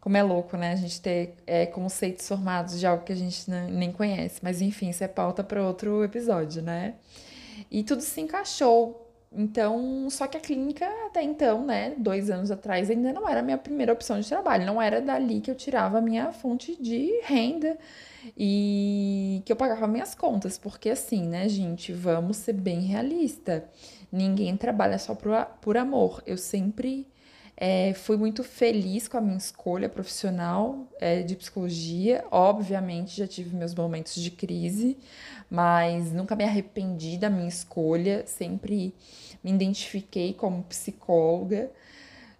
Como 0.05 0.17
é 0.17 0.21
louco, 0.21 0.55
né? 0.55 0.73
A 0.73 0.75
gente 0.75 1.01
ter 1.01 1.33
é, 1.47 1.65
conceitos 1.65 2.27
formados 2.27 2.79
de 2.79 2.85
algo 2.85 3.03
que 3.03 3.11
a 3.11 3.15
gente 3.15 3.49
nem 3.49 3.91
conhece. 3.91 4.39
Mas 4.43 4.61
enfim, 4.61 4.91
isso 4.91 5.03
é 5.03 5.07
pauta 5.07 5.43
para 5.43 5.65
outro 5.65 6.03
episódio, 6.03 6.61
né? 6.61 6.93
E 7.71 7.83
tudo 7.83 8.03
se 8.03 8.21
encaixou. 8.21 9.11
Então, 9.31 10.07
só 10.11 10.27
que 10.27 10.37
a 10.37 10.39
clínica 10.39 10.85
até 11.07 11.23
então, 11.23 11.65
né, 11.65 11.95
dois 11.97 12.29
anos 12.29 12.51
atrás, 12.51 12.91
ainda 12.91 13.11
não 13.11 13.27
era 13.27 13.39
a 13.39 13.43
minha 13.43 13.57
primeira 13.57 13.91
opção 13.91 14.19
de 14.19 14.29
trabalho. 14.29 14.63
Não 14.63 14.79
era 14.79 15.01
dali 15.01 15.41
que 15.41 15.49
eu 15.49 15.55
tirava 15.55 15.97
a 15.97 16.01
minha 16.01 16.31
fonte 16.31 16.79
de 16.79 17.19
renda 17.23 17.75
e 18.37 19.41
que 19.43 19.51
eu 19.51 19.55
pagava 19.55 19.87
minhas 19.87 20.13
contas. 20.13 20.55
Porque 20.55 20.91
assim, 20.91 21.27
né, 21.27 21.49
gente, 21.49 21.91
vamos 21.91 22.37
ser 22.37 22.53
bem 22.53 22.81
realista. 22.81 23.67
Ninguém 24.11 24.55
trabalha 24.55 24.99
só 24.99 25.15
por, 25.15 25.31
por 25.61 25.77
amor. 25.77 26.21
Eu 26.27 26.37
sempre 26.37 27.07
é, 27.57 27.93
fui 27.93 28.17
muito 28.17 28.43
feliz 28.43 29.07
com 29.07 29.17
a 29.17 29.21
minha 29.21 29.37
escolha 29.37 29.87
profissional 29.87 30.87
é, 30.99 31.21
de 31.21 31.35
psicologia. 31.35 32.25
Obviamente, 32.29 33.17
já 33.17 33.27
tive 33.27 33.55
meus 33.55 33.73
momentos 33.73 34.15
de 34.15 34.29
crise, 34.29 34.97
mas 35.49 36.11
nunca 36.11 36.35
me 36.35 36.43
arrependi 36.43 37.17
da 37.17 37.29
minha 37.29 37.47
escolha. 37.47 38.25
Sempre 38.27 38.93
me 39.43 39.51
identifiquei 39.51 40.33
como 40.33 40.63
psicóloga. 40.63 41.71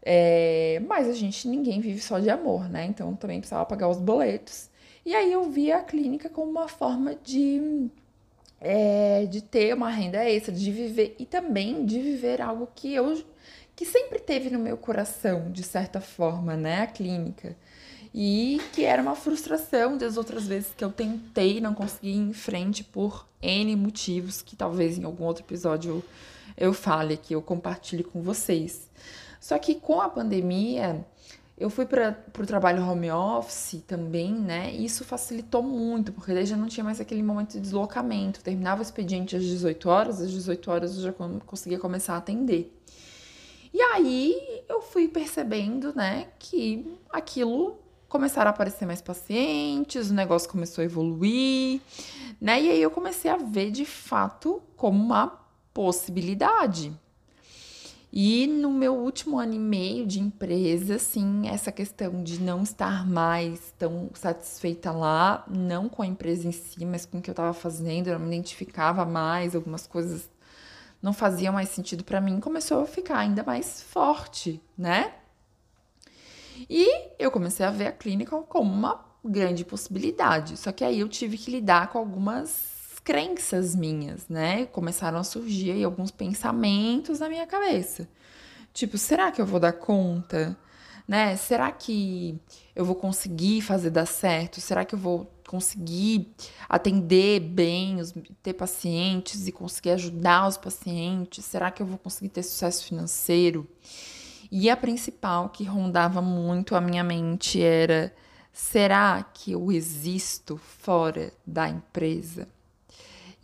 É, 0.01 0.81
mas 0.87 1.07
a 1.07 1.13
gente, 1.13 1.47
ninguém 1.47 1.79
vive 1.79 1.99
só 2.01 2.19
de 2.19 2.29
amor, 2.29 2.69
né? 2.69 2.85
Então 2.85 3.15
também 3.15 3.39
precisava 3.39 3.65
pagar 3.65 3.89
os 3.89 3.97
boletos. 3.97 4.69
E 5.05 5.15
aí 5.15 5.31
eu 5.31 5.49
vi 5.49 5.71
a 5.71 5.81
clínica 5.81 6.29
como 6.29 6.51
uma 6.51 6.67
forma 6.67 7.15
de, 7.23 7.89
é, 8.59 9.25
de 9.27 9.41
ter 9.41 9.73
uma 9.73 9.89
renda 9.89 10.23
extra, 10.25 10.53
de 10.53 10.71
viver 10.71 11.15
e 11.19 11.25
também 11.25 11.85
de 11.85 11.99
viver 12.01 12.41
algo 12.41 12.67
que 12.75 12.93
eu 12.93 13.23
que 13.75 13.85
sempre 13.85 14.19
teve 14.19 14.49
no 14.49 14.59
meu 14.59 14.77
coração, 14.77 15.51
de 15.51 15.63
certa 15.63 15.99
forma, 15.99 16.55
né? 16.55 16.81
A 16.81 16.87
clínica. 16.87 17.55
E 18.13 18.61
que 18.71 18.85
era 18.85 19.01
uma 19.01 19.15
frustração 19.15 19.97
das 19.97 20.15
outras 20.15 20.47
vezes 20.47 20.73
que 20.75 20.85
eu 20.85 20.91
tentei 20.91 21.59
não 21.59 21.73
consegui 21.73 22.11
ir 22.11 22.17
em 22.17 22.33
frente 22.33 22.83
por 22.83 23.27
N 23.41 23.75
motivos, 23.75 24.41
que 24.41 24.55
talvez 24.55 24.97
em 24.97 25.03
algum 25.03 25.25
outro 25.25 25.43
episódio 25.43 26.03
eu, 26.57 26.67
eu 26.67 26.73
fale, 26.73 27.17
que 27.17 27.35
eu 27.35 27.41
compartilhe 27.41 28.03
com 28.03 28.21
vocês. 28.21 28.89
Só 29.41 29.59
que 29.59 29.75
com 29.75 29.99
a 29.99 30.07
pandemia, 30.07 31.05
eu 31.57 31.69
fui 31.69 31.85
para 31.85 32.17
o 32.39 32.45
trabalho 32.45 32.85
home 32.85 33.11
office 33.11 33.81
também, 33.85 34.33
né? 34.33 34.73
E 34.73 34.85
isso 34.85 35.03
facilitou 35.03 35.61
muito, 35.61 36.11
porque 36.11 36.33
daí 36.33 36.45
já 36.45 36.57
não 36.57 36.67
tinha 36.67 36.83
mais 36.83 36.99
aquele 37.01 37.21
momento 37.23 37.51
de 37.51 37.59
deslocamento. 37.59 38.41
Terminava 38.41 38.79
o 38.79 38.81
expediente 38.81 39.35
às 39.35 39.43
18 39.43 39.89
horas, 39.89 40.21
às 40.21 40.31
18 40.31 40.71
horas 40.71 40.97
eu 40.97 41.03
já 41.03 41.13
conseguia 41.45 41.79
começar 41.79 42.15
a 42.15 42.17
atender. 42.17 42.74
E 43.75 43.81
aí 43.81 44.63
eu 44.69 44.81
fui 44.81 45.05
percebendo, 45.05 45.93
né, 45.93 46.29
que 46.39 46.97
aquilo 47.09 47.77
começaram 48.07 48.49
a 48.49 48.53
aparecer 48.53 48.85
mais 48.85 49.01
pacientes, 49.01 50.09
o 50.09 50.13
negócio 50.13 50.49
começou 50.49 50.81
a 50.81 50.85
evoluir, 50.85 51.81
né? 52.39 52.61
E 52.61 52.69
aí 52.69 52.81
eu 52.81 52.89
comecei 52.89 53.29
a 53.29 53.35
ver 53.35 53.71
de 53.71 53.83
fato 53.83 54.63
como 54.77 55.03
uma 55.03 55.27
possibilidade. 55.73 56.97
E 58.13 58.47
no 58.47 58.71
meu 58.71 58.95
último 58.95 59.37
ano 59.37 59.55
e 59.55 59.59
meio 59.59 60.07
de 60.07 60.21
empresa, 60.21 60.97
sim, 60.97 61.49
essa 61.49 61.69
questão 61.69 62.23
de 62.23 62.41
não 62.41 62.63
estar 62.63 63.05
mais 63.05 63.73
tão 63.77 64.09
satisfeita 64.13 64.89
lá, 64.89 65.43
não 65.49 65.89
com 65.89 66.01
a 66.01 66.07
empresa 66.07 66.47
em 66.47 66.53
si, 66.53 66.85
mas 66.85 67.05
com 67.05 67.17
o 67.17 67.21
que 67.21 67.29
eu 67.29 67.33
estava 67.33 67.51
fazendo, 67.51 68.07
eu 68.07 68.17
não 68.17 68.25
me 68.25 68.37
identificava 68.37 69.03
mais, 69.03 69.53
algumas 69.53 69.85
coisas 69.85 70.29
não 71.05 71.13
fazia 71.13 71.51
mais 71.51 71.69
sentido 71.69 72.03
para 72.03 72.19
mim, 72.19 72.39
começou 72.39 72.81
a 72.81 72.87
ficar 72.87 73.19
ainda 73.19 73.43
mais 73.43 73.79
forte, 73.79 74.59
né? 74.75 75.13
E 76.67 77.11
eu 77.19 77.29
comecei 77.29 77.63
a 77.63 77.69
ver 77.69 77.85
a 77.85 77.91
clínica 77.91 78.35
como 78.41 78.73
uma 78.73 79.05
grande 79.23 79.63
possibilidade. 79.63 80.57
Só 80.57 80.71
que 80.71 80.83
aí 80.83 81.01
eu 81.01 81.07
tive 81.07 81.37
que 81.37 81.51
lidar 81.51 81.89
com 81.89 81.99
algumas 81.99 82.99
crenças 83.03 83.75
minhas, 83.75 84.27
né? 84.27 84.65
Começaram 84.65 85.19
a 85.19 85.23
surgir 85.23 85.73
aí 85.73 85.83
alguns 85.83 86.09
pensamentos 86.09 87.19
na 87.19 87.29
minha 87.29 87.45
cabeça. 87.45 88.09
Tipo, 88.73 88.97
será 88.97 89.31
que 89.31 89.39
eu 89.39 89.45
vou 89.45 89.59
dar 89.59 89.73
conta? 89.73 90.57
Né? 91.07 91.35
Será 91.35 91.71
que 91.71 92.41
eu 92.75 92.83
vou 92.83 92.95
conseguir 92.95 93.61
fazer 93.61 93.91
dar 93.91 94.07
certo? 94.07 94.59
Será 94.59 94.83
que 94.83 94.95
eu 94.95 94.99
vou 94.99 95.31
conseguir 95.47 96.33
atender 96.67 97.39
bem, 97.39 97.99
os, 97.99 98.13
ter 98.41 98.53
pacientes 98.53 99.47
e 99.47 99.51
conseguir 99.51 99.91
ajudar 99.91 100.47
os 100.47 100.57
pacientes? 100.57 101.45
Será 101.45 101.71
que 101.71 101.81
eu 101.81 101.85
vou 101.85 101.97
conseguir 101.97 102.29
ter 102.29 102.43
sucesso 102.43 102.85
financeiro? 102.85 103.67
E 104.51 104.69
a 104.69 104.77
principal 104.77 105.49
que 105.49 105.63
rondava 105.63 106.21
muito 106.21 106.75
a 106.75 106.81
minha 106.81 107.03
mente 107.03 107.61
era: 107.61 108.13
será 108.53 109.23
que 109.23 109.51
eu 109.51 109.71
existo 109.71 110.57
fora 110.57 111.33
da 111.45 111.67
empresa? 111.69 112.47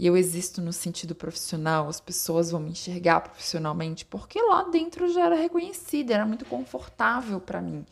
E 0.02 0.08
eu 0.08 0.18
existo 0.18 0.64
no 0.64 0.74
sentido 0.74 1.14
profissional, 1.14 1.88
as 1.88 2.02
pessoas 2.02 2.50
vão 2.50 2.60
me 2.60 2.72
enxergar 2.72 3.22
profissionalmente, 3.22 4.04
porque 4.04 4.42
lá 4.42 4.64
dentro 4.64 5.08
já 5.14 5.28
era 5.28 5.36
reconhecida, 5.36 6.16
era 6.16 6.26
muito 6.26 6.44
confortável 6.44 7.40
para 7.40 7.62
mim. 7.62 7.86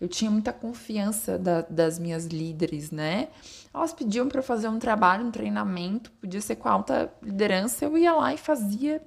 Eu 0.00 0.06
tinha 0.06 0.30
muita 0.30 0.52
confiança 0.52 1.36
da, 1.36 1.62
das 1.62 1.98
minhas 1.98 2.26
líderes, 2.26 2.92
né? 2.92 3.30
Elas 3.74 3.92
pediam 3.92 4.28
para 4.28 4.42
fazer 4.42 4.68
um 4.68 4.78
trabalho, 4.78 5.26
um 5.26 5.30
treinamento, 5.32 6.12
podia 6.12 6.40
ser 6.40 6.54
com 6.54 6.68
alta 6.68 7.12
liderança, 7.20 7.84
eu 7.84 7.98
ia 7.98 8.14
lá 8.14 8.32
e 8.32 8.38
fazia 8.38 9.02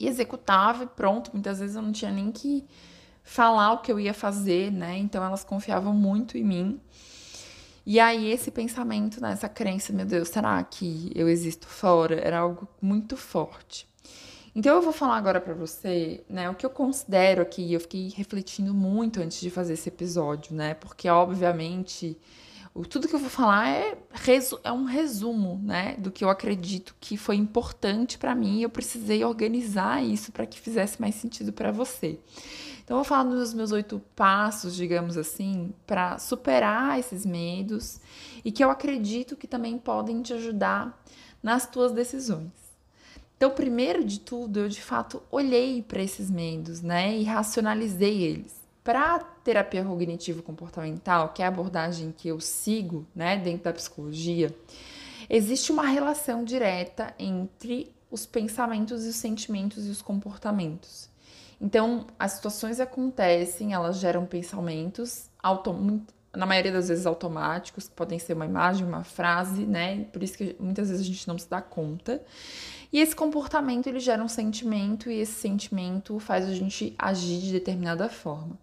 e 0.00 0.08
executava 0.08 0.82
e 0.82 0.88
pronto. 0.88 1.30
Muitas 1.32 1.60
vezes 1.60 1.76
eu 1.76 1.82
não 1.82 1.92
tinha 1.92 2.10
nem 2.10 2.32
que 2.32 2.66
falar 3.22 3.74
o 3.74 3.78
que 3.78 3.92
eu 3.92 4.00
ia 4.00 4.12
fazer, 4.12 4.72
né? 4.72 4.98
Então 4.98 5.22
elas 5.22 5.44
confiavam 5.44 5.94
muito 5.94 6.36
em 6.36 6.42
mim. 6.42 6.80
E 7.84 7.98
aí 7.98 8.30
esse 8.30 8.50
pensamento, 8.50 9.20
né, 9.20 9.32
essa 9.32 9.48
crença, 9.48 9.92
meu 9.92 10.06
Deus, 10.06 10.28
será 10.28 10.62
que 10.62 11.10
eu 11.14 11.28
existo 11.28 11.66
fora? 11.66 12.14
Era 12.14 12.38
algo 12.38 12.68
muito 12.80 13.16
forte. 13.16 13.88
Então 14.54 14.76
eu 14.76 14.82
vou 14.82 14.92
falar 14.92 15.16
agora 15.16 15.40
para 15.40 15.54
você, 15.54 16.22
né, 16.28 16.48
o 16.50 16.54
que 16.54 16.64
eu 16.66 16.70
considero 16.70 17.40
aqui, 17.42 17.72
eu 17.72 17.80
fiquei 17.80 18.12
refletindo 18.14 18.74
muito 18.74 19.20
antes 19.20 19.40
de 19.40 19.50
fazer 19.50 19.72
esse 19.72 19.88
episódio, 19.88 20.54
né? 20.54 20.74
Porque 20.74 21.08
obviamente 21.08 22.18
tudo 22.88 23.06
que 23.06 23.14
eu 23.14 23.18
vou 23.18 23.28
falar 23.28 23.68
é, 23.68 23.98
é 24.64 24.72
um 24.72 24.84
resumo, 24.84 25.60
né, 25.62 25.94
do 25.98 26.10
que 26.10 26.24
eu 26.24 26.30
acredito 26.30 26.94
que 26.98 27.18
foi 27.18 27.36
importante 27.36 28.16
para 28.16 28.34
mim 28.34 28.60
e 28.60 28.62
eu 28.62 28.70
precisei 28.70 29.22
organizar 29.24 30.02
isso 30.02 30.32
para 30.32 30.46
que 30.46 30.58
fizesse 30.58 31.00
mais 31.00 31.14
sentido 31.14 31.52
para 31.52 31.70
você. 31.70 32.18
Então, 32.84 32.96
eu 32.96 33.02
vou 33.02 33.04
falar 33.04 33.24
dos 33.24 33.54
meus 33.54 33.70
oito 33.70 34.02
passos, 34.16 34.74
digamos 34.74 35.16
assim, 35.16 35.72
para 35.86 36.18
superar 36.18 36.98
esses 36.98 37.24
medos 37.24 38.00
e 38.44 38.50
que 38.50 38.62
eu 38.62 38.70
acredito 38.70 39.36
que 39.36 39.46
também 39.46 39.78
podem 39.78 40.20
te 40.20 40.32
ajudar 40.32 41.00
nas 41.42 41.66
tuas 41.66 41.92
decisões. 41.92 42.50
Então, 43.36 43.50
primeiro 43.50 44.04
de 44.04 44.20
tudo, 44.20 44.60
eu 44.60 44.68
de 44.68 44.80
fato 44.80 45.22
olhei 45.30 45.82
para 45.82 46.02
esses 46.02 46.30
medos, 46.30 46.80
né, 46.80 47.16
e 47.18 47.24
racionalizei 47.24 48.22
eles. 48.22 48.62
Para 48.84 49.18
terapia 49.18 49.84
cognitivo-comportamental, 49.84 51.30
que 51.30 51.42
é 51.42 51.44
a 51.44 51.48
abordagem 51.48 52.12
que 52.16 52.28
eu 52.28 52.40
sigo, 52.40 53.06
né, 53.14 53.36
dentro 53.36 53.64
da 53.64 53.72
psicologia, 53.72 54.56
existe 55.28 55.72
uma 55.72 55.86
relação 55.86 56.44
direta 56.44 57.14
entre 57.18 57.92
os 58.10 58.26
pensamentos 58.26 59.04
e 59.04 59.08
os 59.08 59.16
sentimentos 59.16 59.86
e 59.86 59.90
os 59.90 60.02
comportamentos. 60.02 61.11
Então, 61.62 62.08
as 62.18 62.32
situações 62.32 62.80
acontecem, 62.80 63.72
elas 63.72 63.98
geram 63.98 64.26
pensamentos, 64.26 65.30
na 66.34 66.44
maioria 66.44 66.72
das 66.72 66.88
vezes 66.88 67.06
automáticos, 67.06 67.86
que 67.86 67.94
podem 67.94 68.18
ser 68.18 68.32
uma 68.32 68.44
imagem, 68.44 68.84
uma 68.84 69.04
frase, 69.04 69.64
né? 69.64 70.04
Por 70.12 70.24
isso 70.24 70.36
que 70.36 70.56
muitas 70.58 70.88
vezes 70.90 71.06
a 71.06 71.08
gente 71.08 71.28
não 71.28 71.38
se 71.38 71.48
dá 71.48 71.62
conta. 71.62 72.20
E 72.92 72.98
esse 72.98 73.14
comportamento 73.14 73.86
ele 73.86 74.00
gera 74.00 74.22
um 74.22 74.28
sentimento 74.28 75.08
e 75.08 75.20
esse 75.20 75.34
sentimento 75.34 76.18
faz 76.18 76.48
a 76.48 76.52
gente 76.52 76.94
agir 76.98 77.40
de 77.40 77.52
determinada 77.52 78.08
forma. 78.08 78.58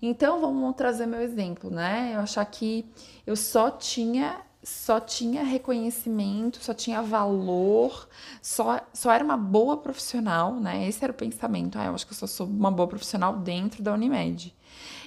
Então 0.00 0.40
vamos 0.40 0.74
trazer 0.74 1.06
meu 1.06 1.20
exemplo, 1.20 1.70
né? 1.70 2.12
Eu 2.14 2.20
achar 2.20 2.44
que 2.46 2.86
eu 3.26 3.36
só 3.36 3.70
tinha 3.70 4.40
só 4.62 4.98
tinha 5.00 5.42
reconhecimento, 5.42 6.58
só 6.62 6.74
tinha 6.74 7.00
valor, 7.00 8.08
só, 8.42 8.80
só 8.92 9.12
era 9.12 9.24
uma 9.24 9.36
boa 9.36 9.76
profissional, 9.76 10.58
né? 10.58 10.88
Esse 10.88 11.04
era 11.04 11.12
o 11.12 11.16
pensamento. 11.16 11.78
Ah, 11.78 11.86
eu 11.86 11.94
acho 11.94 12.06
que 12.06 12.12
eu 12.12 12.16
só 12.16 12.26
sou 12.26 12.46
uma 12.46 12.70
boa 12.70 12.88
profissional 12.88 13.36
dentro 13.38 13.82
da 13.82 13.94
Unimed. 13.94 14.54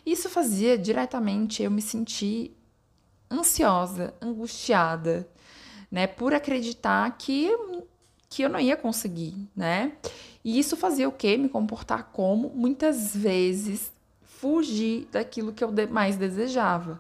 Isso 0.06 0.30
fazia 0.30 0.78
diretamente 0.78 1.62
eu 1.62 1.70
me 1.70 1.82
sentir 1.82 2.56
ansiosa, 3.30 4.14
angustiada, 4.22 5.28
né? 5.92 6.08
Por 6.08 6.34
acreditar 6.34 7.18
que 7.18 7.50
que 8.30 8.44
eu 8.44 8.50
não 8.50 8.62
ia 8.62 8.78
conseguir, 8.78 9.36
né? 9.54 9.92
E 10.42 10.58
isso 10.58 10.78
fazia 10.78 11.08
o 11.08 11.12
quê? 11.12 11.36
Me 11.36 11.50
comportar 11.50 12.12
como 12.14 12.50
muitas 12.56 13.14
vezes 13.14 13.92
fugir 14.22 15.08
daquilo 15.12 15.52
que 15.52 15.62
eu 15.62 15.72
mais 15.90 16.16
desejava, 16.16 17.00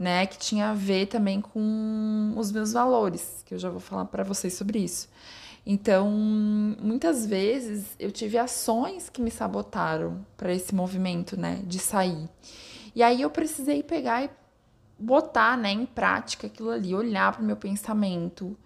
né? 0.00 0.26
Que 0.26 0.38
tinha 0.38 0.70
a 0.70 0.74
ver 0.74 1.06
também 1.06 1.42
com 1.42 2.32
os 2.34 2.50
meus 2.50 2.72
valores, 2.72 3.44
que 3.44 3.52
eu 3.52 3.58
já 3.58 3.68
vou 3.68 3.80
falar 3.80 4.06
para 4.06 4.24
vocês 4.24 4.54
sobre 4.54 4.78
isso. 4.78 5.10
Então, 5.64 6.10
muitas 6.10 7.26
vezes 7.26 7.94
eu 7.98 8.10
tive 8.10 8.38
ações 8.38 9.10
que 9.10 9.20
me 9.20 9.30
sabotaram 9.30 10.24
para 10.38 10.54
esse 10.54 10.74
movimento, 10.74 11.38
né, 11.38 11.60
de 11.66 11.78
sair. 11.78 12.30
E 12.94 13.02
aí 13.02 13.20
eu 13.20 13.28
precisei 13.28 13.82
pegar 13.82 14.24
e 14.24 14.30
botar, 14.98 15.58
né, 15.58 15.70
em 15.70 15.84
prática 15.84 16.46
aquilo 16.46 16.70
ali, 16.70 16.94
olhar 16.94 17.32
para 17.32 17.42
o 17.42 17.44
meu 17.44 17.56
pensamento 17.56 18.56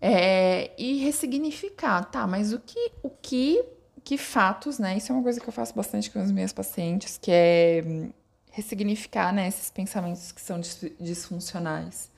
é, 0.00 0.70
e 0.78 0.98
ressignificar, 0.98 2.04
tá? 2.04 2.24
Mas 2.24 2.52
o 2.52 2.60
que, 2.60 2.92
o 3.02 3.10
que, 3.10 3.64
que 4.04 4.16
fatos, 4.16 4.78
né? 4.78 4.96
Isso 4.96 5.10
é 5.10 5.14
uma 5.14 5.24
coisa 5.24 5.40
que 5.40 5.48
eu 5.48 5.52
faço 5.52 5.74
bastante 5.74 6.08
com 6.08 6.22
os 6.22 6.30
meus 6.30 6.52
pacientes, 6.52 7.18
que 7.20 7.32
é 7.32 8.10
ressignificar, 8.58 9.32
né, 9.32 9.46
esses 9.46 9.70
pensamentos 9.70 10.32
que 10.32 10.40
são 10.40 10.60
disfuncionais. 11.00 12.10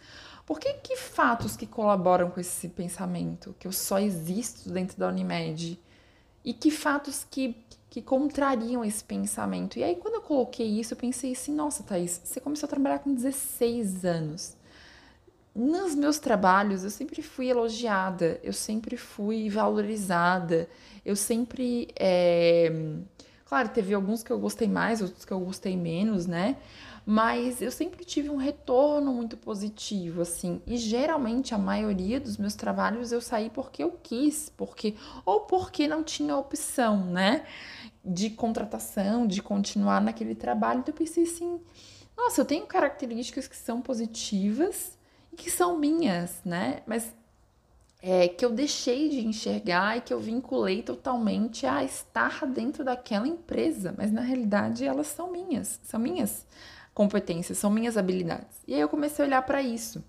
Por 0.46 0.58
que, 0.58 0.72
que 0.74 0.96
fatos 0.96 1.54
que 1.54 1.66
colaboram 1.66 2.30
com 2.30 2.40
esse 2.40 2.68
pensamento, 2.68 3.54
que 3.58 3.68
eu 3.68 3.72
só 3.72 3.98
existo 3.98 4.70
dentro 4.70 4.98
da 4.98 5.08
Unimed? 5.08 5.78
E 6.42 6.54
que 6.54 6.70
fatos 6.70 7.26
que, 7.30 7.54
que 7.90 8.00
contrariam 8.00 8.82
esse 8.82 9.04
pensamento? 9.04 9.78
E 9.78 9.84
aí, 9.84 9.94
quando 9.96 10.14
eu 10.14 10.22
coloquei 10.22 10.66
isso, 10.66 10.94
eu 10.94 10.98
pensei 10.98 11.32
assim: 11.32 11.54
nossa, 11.54 11.82
Thaís, 11.82 12.20
você 12.24 12.40
começou 12.40 12.66
a 12.66 12.70
trabalhar 12.70 13.00
com 13.00 13.14
16 13.14 14.04
anos. 14.04 14.56
Nos 15.54 15.94
meus 15.94 16.18
trabalhos, 16.18 16.84
eu 16.84 16.90
sempre 16.90 17.22
fui 17.22 17.48
elogiada, 17.48 18.40
eu 18.42 18.52
sempre 18.52 18.96
fui 18.96 19.50
valorizada, 19.50 20.68
eu 21.04 21.14
sempre. 21.14 21.88
É... 21.96 22.72
Claro, 23.50 23.68
teve 23.70 23.92
alguns 23.92 24.22
que 24.22 24.30
eu 24.30 24.38
gostei 24.38 24.68
mais, 24.68 25.02
outros 25.02 25.24
que 25.24 25.32
eu 25.32 25.40
gostei 25.40 25.76
menos, 25.76 26.24
né? 26.24 26.56
mas 27.04 27.60
eu 27.60 27.72
sempre 27.72 28.04
tive 28.04 28.30
um 28.30 28.36
retorno 28.36 29.12
muito 29.12 29.36
positivo, 29.36 30.20
assim. 30.22 30.62
E 30.64 30.76
geralmente 30.76 31.52
a 31.52 31.58
maioria 31.58 32.20
dos 32.20 32.36
meus 32.36 32.54
trabalhos 32.54 33.10
eu 33.10 33.20
saí 33.20 33.50
porque 33.50 33.82
eu 33.82 33.98
quis, 34.00 34.52
porque 34.56 34.94
ou 35.24 35.40
porque 35.40 35.88
não 35.88 36.04
tinha 36.04 36.36
opção, 36.36 37.06
né, 37.06 37.44
de 38.04 38.30
contratação, 38.30 39.26
de 39.26 39.42
continuar 39.42 40.00
naquele 40.00 40.36
trabalho. 40.36 40.80
Então 40.80 40.94
eu 40.94 40.98
pensei 40.98 41.24
assim, 41.24 41.60
nossa, 42.16 42.42
eu 42.42 42.44
tenho 42.44 42.66
características 42.66 43.48
que 43.48 43.56
são 43.56 43.82
positivas 43.82 44.96
e 45.32 45.36
que 45.36 45.50
são 45.50 45.76
minhas, 45.76 46.40
né? 46.44 46.82
Mas 46.86 47.12
é, 48.02 48.28
que 48.28 48.44
eu 48.44 48.50
deixei 48.50 49.08
de 49.08 49.26
enxergar 49.26 49.98
e 49.98 50.00
que 50.00 50.12
eu 50.12 50.20
vinculei 50.20 50.82
totalmente 50.82 51.66
a 51.66 51.84
estar 51.84 52.46
dentro 52.46 52.82
daquela 52.84 53.28
empresa, 53.28 53.94
mas 53.96 54.10
na 54.10 54.22
realidade 54.22 54.84
elas 54.84 55.08
são 55.08 55.30
minhas, 55.30 55.80
são 55.82 56.00
minhas 56.00 56.46
competências, 56.94 57.58
são 57.58 57.70
minhas 57.70 57.96
habilidades. 57.96 58.58
E 58.66 58.74
aí 58.74 58.80
eu 58.80 58.88
comecei 58.88 59.24
a 59.24 59.28
olhar 59.28 59.42
para 59.42 59.62
isso. 59.62 60.02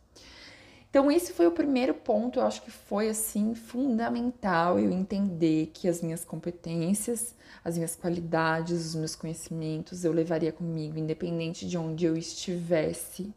Então, 0.90 1.10
esse 1.10 1.32
foi 1.32 1.48
o 1.48 1.52
primeiro 1.52 1.94
ponto, 1.94 2.38
eu 2.38 2.46
acho 2.46 2.62
que 2.64 2.70
foi 2.70 3.08
assim 3.08 3.56
fundamental 3.56 4.78
eu 4.78 4.92
entender 4.92 5.72
que 5.74 5.88
as 5.88 6.02
minhas 6.02 6.26
competências, 6.26 7.34
as 7.64 7.76
minhas 7.76 7.96
qualidades, 7.96 8.88
os 8.88 8.96
meus 8.96 9.16
conhecimentos 9.16 10.04
eu 10.04 10.12
levaria 10.12 10.52
comigo, 10.52 11.00
independente 11.00 11.66
de 11.66 11.78
onde 11.78 12.06
eu 12.06 12.18
estivesse. 12.18 13.34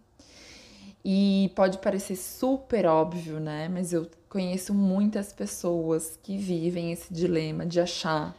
E 1.04 1.52
pode 1.54 1.78
parecer 1.78 2.16
super 2.16 2.86
óbvio, 2.86 3.38
né? 3.38 3.68
Mas 3.68 3.92
eu 3.92 4.08
conheço 4.28 4.72
muitas 4.72 5.32
pessoas 5.32 6.18
que 6.22 6.36
vivem 6.38 6.92
esse 6.92 7.12
dilema 7.12 7.66
de 7.66 7.78
achar 7.78 8.34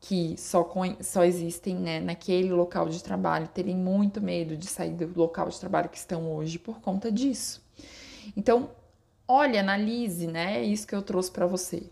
que 0.00 0.36
só, 0.38 0.66
só 1.00 1.24
existem 1.24 1.74
né, 1.74 2.00
naquele 2.00 2.52
local 2.52 2.88
de 2.88 3.02
trabalho 3.02 3.48
terem 3.48 3.76
muito 3.76 4.20
medo 4.20 4.56
de 4.56 4.66
sair 4.66 4.92
do 4.92 5.18
local 5.18 5.48
de 5.48 5.58
trabalho 5.58 5.88
que 5.88 5.98
estão 5.98 6.32
hoje 6.32 6.58
por 6.58 6.80
conta 6.80 7.10
disso. 7.10 7.62
Então, 8.36 8.70
olha, 9.26 9.60
analise, 9.60 10.26
né? 10.26 10.58
É 10.58 10.64
isso 10.64 10.86
que 10.86 10.94
eu 10.94 11.02
trouxe 11.02 11.30
para 11.30 11.46
você. 11.46 11.90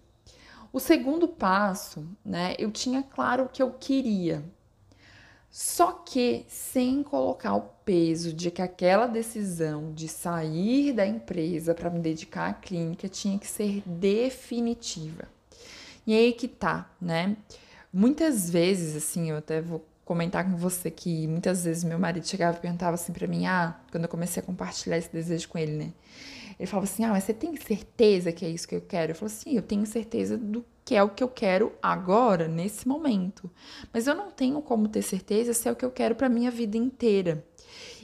O 0.73 0.81
segundo 0.81 1.27
passo, 1.29 2.07
né? 2.25 2.55
Eu 2.59 2.71
tinha 2.71 3.03
claro 3.03 3.45
o 3.45 3.49
que 3.49 3.62
eu 3.62 3.73
queria, 3.73 4.43
só 5.59 5.90
que 5.90 6.45
sem 6.49 7.03
colocar 7.03 7.55
o 7.55 7.62
peso 7.83 8.31
de 8.31 8.51
que 8.51 8.61
aquela 8.61 9.07
decisão 9.07 9.90
de 9.95 10.07
sair 10.07 10.92
da 10.92 11.07
empresa 11.07 11.75
para 11.75 11.88
me 11.88 11.99
dedicar 11.99 12.51
à 12.51 12.53
clínica 12.53 13.09
tinha 13.09 13.38
que 13.38 13.47
ser 13.47 13.83
definitiva. 13.87 15.25
E 16.07 16.14
aí 16.14 16.35
que 16.35 16.47
tá, 16.47 16.90
né? 17.01 17.38
Muitas 17.90 18.51
vezes, 18.51 18.95
assim, 18.95 19.31
eu 19.31 19.38
até 19.38 19.62
vou 19.62 19.83
comentar 20.05 20.45
com 20.45 20.59
você 20.59 20.90
que 20.90 21.27
muitas 21.27 21.64
vezes 21.64 21.85
meu 21.85 21.99
marido 21.99 22.29
chegava 22.29 22.59
e 22.59 22.61
perguntava 22.61 22.92
assim 22.92 23.14
para 23.14 23.27
mim, 23.27 23.47
ah, 23.47 23.81
quando 23.90 24.05
eu 24.05 24.11
comecei 24.11 24.42
a 24.42 24.45
compartilhar 24.45 24.99
esse 24.99 25.11
desejo 25.11 25.49
com 25.49 25.57
ele, 25.57 25.73
né? 25.73 25.90
Ele 26.59 26.66
falava 26.66 26.85
assim, 26.85 27.05
ah, 27.05 27.11
mas 27.11 27.25
você 27.25 27.35
tem 27.35 27.55
certeza 27.57 28.33
que 28.33 28.45
é 28.45 28.49
isso 28.49 28.66
que 28.66 28.75
eu 28.75 28.81
quero? 28.81 29.12
Eu 29.12 29.16
falo 29.16 29.27
assim, 29.27 29.53
eu 29.55 29.62
tenho 29.62 29.85
certeza 29.85 30.38
do 30.38 30.64
que 30.85 30.95
é 30.95 31.03
o 31.03 31.11
que 31.11 31.23
eu 31.23 31.29
quero 31.29 31.73
agora, 31.83 32.49
nesse 32.49 32.87
momento. 32.87 33.51
Mas 33.92 34.07
eu 34.07 34.14
não 34.14 34.31
tenho 34.31 34.62
como 34.62 34.88
ter 34.88 35.03
certeza 35.03 35.53
se 35.53 35.69
é 35.69 35.73
o 35.73 35.77
que 35.77 35.85
eu 35.85 35.90
quero 35.90 36.14
para 36.14 36.29
minha 36.29 36.51
vida 36.51 36.77
inteira. 36.77 37.45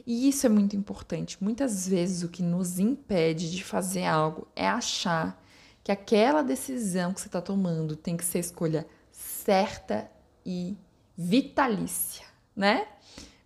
E 0.06 0.28
isso 0.28 0.46
é 0.46 0.48
muito 0.48 0.76
importante. 0.76 1.42
Muitas 1.42 1.86
vezes 1.86 2.22
o 2.22 2.28
que 2.28 2.42
nos 2.42 2.78
impede 2.78 3.50
de 3.50 3.62
fazer 3.62 4.04
algo 4.04 4.48
é 4.54 4.66
achar 4.68 5.40
que 5.84 5.92
aquela 5.92 6.42
decisão 6.42 7.12
que 7.12 7.20
você 7.20 7.28
está 7.28 7.40
tomando 7.40 7.96
tem 7.96 8.16
que 8.16 8.24
ser 8.24 8.40
escolha 8.40 8.86
certa 9.10 10.10
e 10.44 10.76
vitalícia, 11.16 12.24
né? 12.54 12.86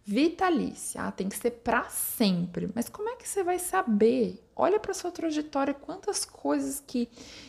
Vitalícia, 0.09 1.03
ah, 1.03 1.11
tem 1.11 1.29
que 1.29 1.37
ser 1.37 1.51
para 1.51 1.89
sempre. 1.89 2.71
Mas 2.73 2.89
como 2.89 3.09
é 3.09 3.17
que 3.17 3.29
você 3.29 3.43
vai 3.43 3.59
saber? 3.59 4.41
Olha 4.55 4.79
para 4.79 4.95
sua 4.95 5.11
trajetória, 5.11 5.75
quantas 5.75 6.25
coisas 6.25 6.81
que 6.87 7.09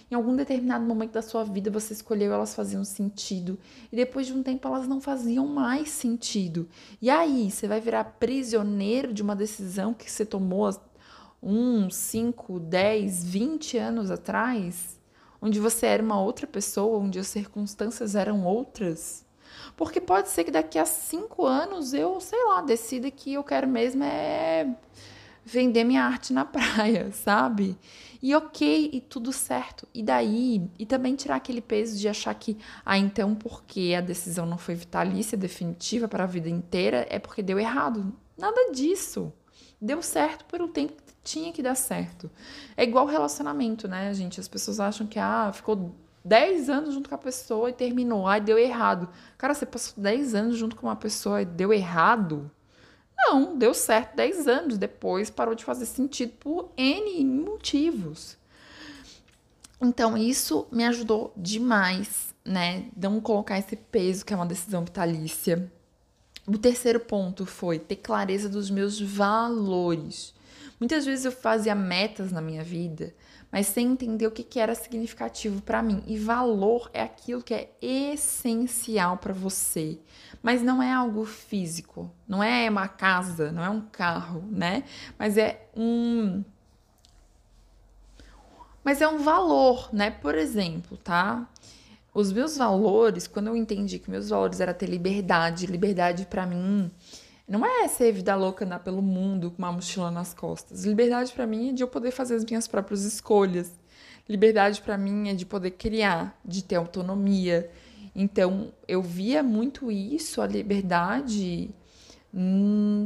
em 0.09 0.15
algum 0.15 0.35
determinado 0.35 0.83
momento 0.83 1.11
da 1.11 1.21
sua 1.21 1.43
vida 1.43 1.69
você 1.69 1.93
escolheu, 1.93 2.33
elas 2.33 2.55
faziam 2.55 2.83
sentido 2.83 3.59
e 3.91 3.95
depois 3.95 4.25
de 4.25 4.33
um 4.33 4.41
tempo 4.41 4.67
elas 4.67 4.87
não 4.87 4.99
faziam 4.99 5.45
mais 5.45 5.89
sentido. 5.89 6.67
E 6.99 7.11
aí, 7.11 7.51
você 7.51 7.67
vai 7.67 7.79
virar 7.79 8.03
prisioneiro 8.19 9.13
de 9.13 9.21
uma 9.21 9.35
decisão 9.35 9.93
que 9.93 10.09
você 10.09 10.25
tomou 10.25 10.67
um, 11.41 11.91
cinco, 11.91 12.59
dez, 12.59 13.23
vinte 13.23 13.77
anos 13.77 14.09
atrás? 14.09 14.97
onde 15.41 15.59
você 15.59 15.85
era 15.85 16.01
uma 16.01 16.19
outra 16.19 16.47
pessoa, 16.47 16.97
onde 16.99 17.19
as 17.19 17.27
circunstâncias 17.27 18.15
eram 18.15 18.43
outras. 18.43 19.26
Porque 19.75 20.01
pode 20.01 20.29
ser 20.29 20.43
que 20.43 20.51
daqui 20.51 20.79
a 20.79 20.85
cinco 20.85 21.45
anos 21.45 21.93
eu, 21.93 22.19
sei 22.19 22.43
lá, 22.45 22.61
decida 22.61 23.09
que 23.11 23.33
eu 23.33 23.43
quero 23.43 23.67
mesmo 23.67 24.03
é 24.03 24.67
vender 25.45 25.83
minha 25.83 26.03
arte 26.03 26.33
na 26.33 26.43
praia, 26.45 27.11
sabe? 27.11 27.77
E 28.21 28.35
ok, 28.35 28.89
e 28.91 28.99
tudo 28.99 29.31
certo. 29.31 29.87
E 29.93 30.03
daí, 30.03 30.69
e 30.77 30.85
também 30.85 31.15
tirar 31.15 31.35
aquele 31.35 31.61
peso 31.61 31.97
de 31.97 32.07
achar 32.09 32.33
que, 32.33 32.57
ah, 32.85 32.97
então 32.97 33.35
porque 33.35 33.93
a 33.97 34.01
decisão 34.01 34.45
não 34.45 34.57
foi 34.57 34.75
vitalícia, 34.75 35.37
definitiva 35.37 36.07
para 36.07 36.23
a 36.23 36.27
vida 36.27 36.49
inteira, 36.49 37.05
é 37.09 37.19
porque 37.19 37.41
deu 37.41 37.59
errado. 37.59 38.13
Nada 38.37 38.71
disso. 38.71 39.31
Deu 39.79 40.01
certo 40.01 40.45
um 40.59 40.67
tempo 40.67 40.93
tinha 41.27 41.51
que 41.51 41.61
dar 41.61 41.75
certo. 41.75 42.31
É 42.75 42.83
igual 42.83 43.05
relacionamento, 43.05 43.87
né, 43.87 44.13
gente? 44.13 44.39
As 44.39 44.47
pessoas 44.47 44.79
acham 44.79 45.05
que, 45.05 45.19
ah, 45.19 45.51
ficou 45.53 45.93
10 46.27 46.69
anos 46.69 46.93
junto 46.93 47.07
com 47.07 47.15
a 47.15 47.19
pessoa 47.19 47.69
e 47.69 47.73
terminou, 47.73 48.27
ai, 48.27 48.41
deu 48.41 48.59
errado. 48.59 49.07
Cara, 49.37 49.53
você 49.53 49.65
passou 49.65 50.03
10 50.03 50.35
anos 50.35 50.57
junto 50.57 50.75
com 50.75 50.87
uma 50.87 50.95
pessoa 50.95 51.41
e 51.41 51.45
deu 51.45 51.71
errado? 51.71 52.51
Não, 53.17 53.57
deu 53.57 53.73
certo 53.73 54.15
10 54.15 54.47
anos. 54.47 54.77
Depois 54.77 55.29
parou 55.29 55.55
de 55.55 55.63
fazer 55.63 55.85
sentido 55.85 56.33
por 56.39 56.69
N 56.75 57.23
motivos. 57.23 58.37
Então, 59.81 60.17
isso 60.17 60.67
me 60.69 60.83
ajudou 60.85 61.31
demais, 61.35 62.35
né? 62.43 62.85
Não 62.95 63.21
colocar 63.21 63.57
esse 63.57 63.75
peso, 63.75 64.25
que 64.25 64.33
é 64.33 64.35
uma 64.35 64.45
decisão 64.45 64.83
vitalícia. 64.83 65.71
O 66.45 66.57
terceiro 66.57 66.99
ponto 66.99 67.45
foi 67.45 67.79
ter 67.79 67.97
clareza 67.97 68.49
dos 68.49 68.69
meus 68.69 68.99
valores. 68.99 70.33
Muitas 70.79 71.05
vezes 71.05 71.25
eu 71.25 71.31
fazia 71.31 71.73
metas 71.73 72.31
na 72.31 72.41
minha 72.41 72.63
vida, 72.63 73.13
mas 73.51 73.67
sem 73.67 73.87
entender 73.87 74.27
o 74.27 74.31
que, 74.31 74.43
que 74.43 74.59
era 74.59 74.75
significativo 74.75 75.61
para 75.61 75.81
mim. 75.81 76.03
E 76.05 76.17
valor 76.17 76.89
é 76.93 77.01
aquilo 77.01 77.41
que 77.41 77.53
é 77.53 77.71
essencial 77.81 79.17
para 79.17 79.33
você, 79.33 79.97
mas 80.41 80.61
não 80.61 80.81
é 80.81 80.91
algo 80.91 81.25
físico, 81.25 82.11
não 82.27 82.43
é 82.43 82.69
uma 82.69 82.87
casa, 82.87 83.51
não 83.51 83.63
é 83.63 83.69
um 83.69 83.81
carro, 83.81 84.43
né? 84.51 84.83
Mas 85.17 85.37
é 85.37 85.67
um 85.75 86.43
mas 88.83 89.01
é 89.01 89.07
um 89.07 89.17
valor, 89.17 89.89
né? 89.91 90.09
Por 90.09 90.33
exemplo, 90.33 90.95
tá? 90.95 91.45
Os 92.13 92.31
meus 92.31 92.57
valores, 92.57 93.27
quando 93.27 93.47
eu 93.47 93.55
entendi 93.55 93.99
que 93.99 94.09
meus 94.09 94.29
valores 94.29 94.61
era 94.61 94.73
ter 94.73 94.87
liberdade, 94.87 95.65
liberdade 95.67 96.25
para 96.25 96.45
mim 96.45 96.89
não 97.47 97.65
é 97.65 97.87
ser 97.87 98.11
vida 98.11 98.35
louca 98.35 98.65
andar 98.65 98.79
pelo 98.79 99.01
mundo 99.01 99.51
com 99.51 99.59
uma 99.59 99.71
mochila 99.71 100.11
nas 100.11 100.33
costas. 100.33 100.83
Liberdade 100.83 101.31
para 101.31 101.47
mim 101.47 101.69
é 101.69 101.73
de 101.73 101.81
eu 101.81 101.87
poder 101.87 102.11
fazer 102.11 102.35
as 102.35 102.43
minhas 102.43 102.67
próprias 102.67 103.03
escolhas. 103.03 103.71
Liberdade 104.27 104.81
para 104.81 104.97
mim 104.97 105.29
é 105.29 105.33
de 105.33 105.45
poder 105.45 105.71
criar, 105.71 106.37
de 106.43 106.61
ter 106.61 106.75
autonomia. 106.75 107.71
Então, 108.13 108.73
eu 108.87 109.01
via 109.01 109.41
muito 109.41 109.89
isso, 109.89 110.41
a 110.41 110.47
liberdade 110.47 111.69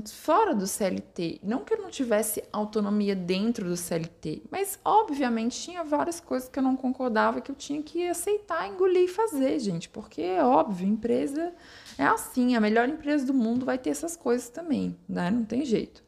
fora 0.07 0.53
do 0.53 0.67
CLT. 0.67 1.39
Não 1.41 1.63
que 1.63 1.73
eu 1.73 1.81
não 1.81 1.89
tivesse 1.89 2.43
autonomia 2.51 3.15
dentro 3.15 3.69
do 3.69 3.77
CLT, 3.77 4.43
mas 4.51 4.77
obviamente 4.83 5.59
tinha 5.59 5.83
várias 5.83 6.19
coisas 6.19 6.49
que 6.49 6.59
eu 6.59 6.63
não 6.63 6.75
concordava 6.75 7.39
que 7.39 7.51
eu 7.51 7.55
tinha 7.55 7.81
que 7.81 8.07
aceitar, 8.07 8.67
engolir 8.67 9.03
e 9.03 9.07
fazer, 9.07 9.57
gente, 9.59 9.87
porque 9.87 10.21
é 10.21 10.43
óbvio, 10.43 10.87
empresa 10.87 11.53
é 11.97 12.05
assim, 12.05 12.55
a 12.55 12.59
melhor 12.59 12.89
empresa 12.89 13.25
do 13.25 13.33
mundo 13.33 13.65
vai 13.65 13.77
ter 13.77 13.91
essas 13.91 14.15
coisas 14.15 14.49
também, 14.49 14.97
né? 15.07 15.31
Não 15.31 15.45
tem 15.45 15.63
jeito. 15.63 16.03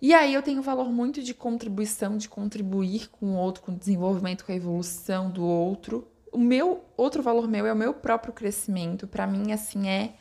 E 0.00 0.12
aí 0.12 0.34
eu 0.34 0.42
tenho 0.42 0.58
um 0.58 0.62
valor 0.62 0.90
muito 0.90 1.22
de 1.22 1.32
contribuição, 1.32 2.16
de 2.16 2.28
contribuir 2.28 3.08
com 3.10 3.26
o 3.26 3.36
outro, 3.36 3.62
com 3.62 3.70
o 3.70 3.76
desenvolvimento, 3.76 4.44
com 4.44 4.50
a 4.50 4.56
evolução 4.56 5.30
do 5.30 5.44
outro. 5.44 6.08
O 6.32 6.38
meu 6.38 6.82
outro 6.96 7.22
valor 7.22 7.46
meu 7.46 7.66
é 7.66 7.72
o 7.72 7.76
meu 7.76 7.94
próprio 7.94 8.32
crescimento. 8.32 9.06
Para 9.06 9.28
mim, 9.28 9.52
assim, 9.52 9.88
é 9.88 10.14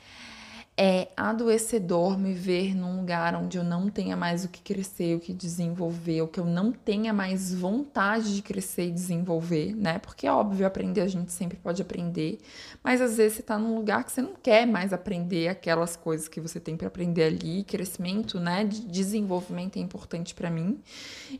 é 0.84 1.10
adoecedor 1.16 2.18
me 2.18 2.34
ver 2.34 2.76
num 2.76 2.98
lugar 2.98 3.36
onde 3.36 3.56
eu 3.56 3.64
não 3.64 3.88
tenha 3.88 4.18
mais 4.18 4.44
o 4.44 4.50
que 4.50 4.62
crescer, 4.62 5.16
o 5.16 5.20
que 5.20 5.32
desenvolver, 5.32 6.24
o 6.24 6.28
que 6.28 6.40
eu 6.40 6.46
não 6.46 6.72
tenha 6.72 7.14
mais 7.14 7.54
vontade 7.54 8.36
de 8.36 8.42
crescer 8.42 8.88
e 8.88 8.92
desenvolver, 8.92 9.76
né? 9.76 10.00
Porque 10.00 10.26
é 10.26 10.32
óbvio, 10.32 10.66
aprender 10.66 11.02
a 11.02 11.08
gente 11.08 11.32
sempre 11.32 11.56
pode 11.56 11.84
aprender, 11.84 12.40
mas 12.84 13.00
às 13.00 13.18
vezes 13.18 13.38
você 13.38 13.44
tá 13.44 13.60
num 13.60 13.76
lugar 13.76 14.04
que 14.04 14.12
você 14.12 14.24
não 14.24 14.34
quer 14.34 14.66
mais 14.66 14.92
aprender 14.92 15.50
aquelas 15.50 15.96
coisas 15.96 16.28
que 16.28 16.42
você 16.42 16.60
tem 16.60 16.76
para 16.76 16.88
aprender 16.88 17.26
ali, 17.26 17.64
crescimento, 17.64 18.40
né, 18.40 18.64
de 18.64 18.82
desenvolvimento 18.82 19.78
é 19.78 19.82
importante 19.84 20.34
para 20.34 20.50
mim. 20.50 20.80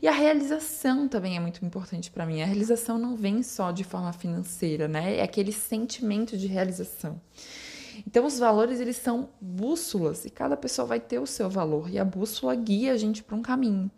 E 0.00 0.06
a 0.06 0.12
realização 0.12 1.08
também 1.08 1.36
é 1.36 1.40
muito 1.40 1.64
importante 1.64 2.12
para 2.12 2.24
mim. 2.24 2.42
A 2.42 2.46
realização 2.46 2.96
não 2.96 3.16
vem 3.16 3.42
só 3.42 3.72
de 3.72 3.82
forma 3.82 4.12
financeira, 4.12 4.86
né? 4.86 5.16
É 5.16 5.22
aquele 5.24 5.50
sentimento 5.50 6.36
de 6.36 6.46
realização. 6.46 7.20
Então 8.06 8.26
os 8.26 8.38
valores 8.38 8.80
eles 8.80 8.96
são 8.96 9.28
bússolas 9.40 10.24
e 10.24 10.30
cada 10.30 10.56
pessoa 10.56 10.86
vai 10.86 11.00
ter 11.00 11.18
o 11.18 11.26
seu 11.26 11.48
valor 11.48 11.90
e 11.90 11.98
a 11.98 12.04
bússola 12.04 12.54
guia 12.54 12.92
a 12.92 12.96
gente 12.96 13.22
para 13.22 13.36
um 13.36 13.42
caminho. 13.42 13.90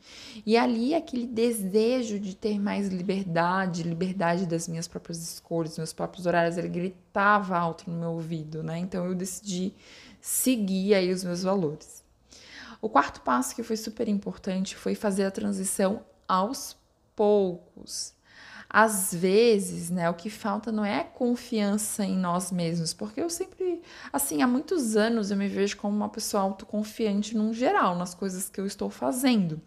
E 0.45 0.57
ali 0.57 0.95
aquele 0.95 1.27
desejo 1.27 2.19
de 2.19 2.35
ter 2.35 2.59
mais 2.59 2.89
liberdade, 2.89 3.83
liberdade 3.83 4.47
das 4.47 4.69
minhas 4.69 4.89
próprias 4.89 5.23
escolhas, 5.23 5.77
meus 5.77 5.93
próprios 5.93 6.27
horários, 6.27 6.57
ele 6.57 6.69
gritava 6.69 7.57
alto 7.57 7.91
no 7.91 7.99
meu 7.99 8.11
ouvido, 8.11 8.63
né? 8.63 8.79
Então 8.79 9.05
eu 9.05 9.15
decidi 9.15 9.75
seguir 10.21 10.95
aí 10.95 11.13
os 11.13 11.25
meus 11.25 11.43
valores. 11.43 12.03
O 12.81 12.89
quarto 12.89 13.21
passo 13.23 13.55
que 13.55 13.63
foi 13.63 13.77
super 13.77 14.09
importante 14.09 14.77
foi 14.77 14.95
fazer 14.95 15.25
a 15.25 15.31
transição 15.31 16.05
aos 16.29 16.77
poucos 17.15 18.14
às 18.77 19.15
vezes, 19.15 19.89
né, 19.89 20.11
o 20.11 20.15
que 20.15 20.29
falta 20.29 20.73
não 20.73 20.85
é 20.85 21.05
confiança 21.05 22.05
em 22.05 22.19
nós 22.19 22.51
mesmos, 22.51 22.93
porque 22.93 23.21
eu 23.21 23.31
sempre, 23.31 23.81
assim, 24.13 24.43
há 24.43 24.49
muitos 24.49 24.97
anos 24.97 25.31
eu 25.31 25.37
me 25.37 25.47
vejo 25.47 25.77
como 25.77 25.97
uma 25.97 26.09
pessoa 26.09 26.43
autoconfiante 26.43 27.37
num 27.37 27.55
geral, 27.55 27.95
nas 27.95 28.17
coisas 28.17 28.49
que 28.51 28.61
eu 28.61 28.67
estou 28.67 28.91
fazendo. 28.91 29.61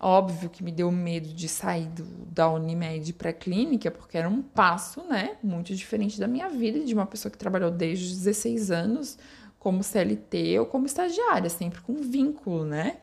Óbvio 0.00 0.50
que 0.50 0.64
me 0.64 0.72
deu 0.72 0.90
medo 0.90 1.32
de 1.32 1.48
sair 1.48 1.86
do, 1.86 2.02
da 2.02 2.50
Unimed 2.50 3.12
para 3.12 3.30
a 3.30 3.32
clínica, 3.32 3.92
porque 3.92 4.18
era 4.18 4.28
um 4.28 4.42
passo, 4.42 5.04
né, 5.04 5.36
muito 5.40 5.72
diferente 5.72 6.18
da 6.18 6.26
minha 6.26 6.48
vida, 6.48 6.80
de 6.80 6.92
uma 6.92 7.06
pessoa 7.06 7.30
que 7.30 7.38
trabalhou 7.38 7.70
desde 7.70 8.06
os 8.06 8.18
16 8.24 8.72
anos 8.72 9.18
como 9.56 9.84
CLT 9.84 10.58
ou 10.58 10.66
como 10.66 10.84
estagiária, 10.86 11.48
sempre 11.48 11.80
com 11.80 11.94
vínculo, 11.94 12.64
né? 12.64 12.96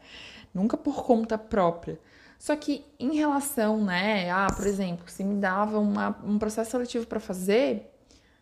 Nunca 0.54 0.76
por 0.76 1.02
conta 1.02 1.38
própria. 1.38 1.98
Só 2.40 2.56
que 2.56 2.86
em 2.98 3.18
relação, 3.18 3.84
né, 3.84 4.32
ah, 4.32 4.48
por 4.56 4.66
exemplo, 4.66 5.04
se 5.08 5.26
me 5.26 5.36
dava 5.36 5.78
uma, 5.78 6.18
um 6.24 6.40
processo 6.40 6.72
seletivo 6.72 7.06
para 7.06 7.20
fazer, 7.20 7.92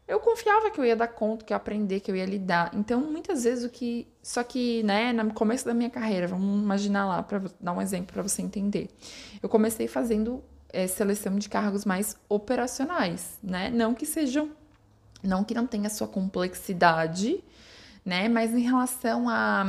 eu 0.08 0.20
confiava 0.20 0.70
que 0.70 0.80
eu 0.80 0.86
ia 0.86 0.96
dar 0.96 1.08
conta, 1.08 1.44
que 1.44 1.52
eu 1.52 1.56
ia 1.56 1.58
aprender, 1.58 2.00
que 2.00 2.12
eu 2.12 2.16
ia 2.16 2.26
lidar. 2.26 2.72
Então, 2.76 3.02
muitas 3.02 3.44
vezes 3.44 3.66
o 3.66 3.70
que, 3.70 4.08
só 4.22 4.44
que, 4.44 4.84
né, 4.84 5.12
no 5.12 5.34
começo 5.34 5.66
da 5.66 5.74
minha 5.74 5.90
carreira, 5.90 6.28
vamos 6.28 6.62
imaginar 6.64 7.08
lá 7.08 7.24
para 7.24 7.42
dar 7.60 7.74
um 7.74 7.82
exemplo 7.82 8.14
para 8.14 8.22
você 8.22 8.44
entender. 8.44 8.88
Eu 9.42 9.50
comecei 9.50 9.88
fazendo 9.88 10.44
é, 10.70 10.86
seleção 10.86 11.36
de 11.36 11.50
cargos 11.50 11.84
mais 11.84 12.16
operacionais, 12.30 13.40
né? 13.42 13.70
Não 13.70 13.96
que 13.96 14.06
sejam, 14.06 14.52
não 15.24 15.44
que 15.44 15.54
não 15.56 15.66
tenha 15.66 15.90
sua 15.90 16.08
complexidade, 16.08 17.44
né? 18.06 18.30
Mas 18.30 18.54
em 18.54 18.62
relação 18.62 19.28
a, 19.28 19.66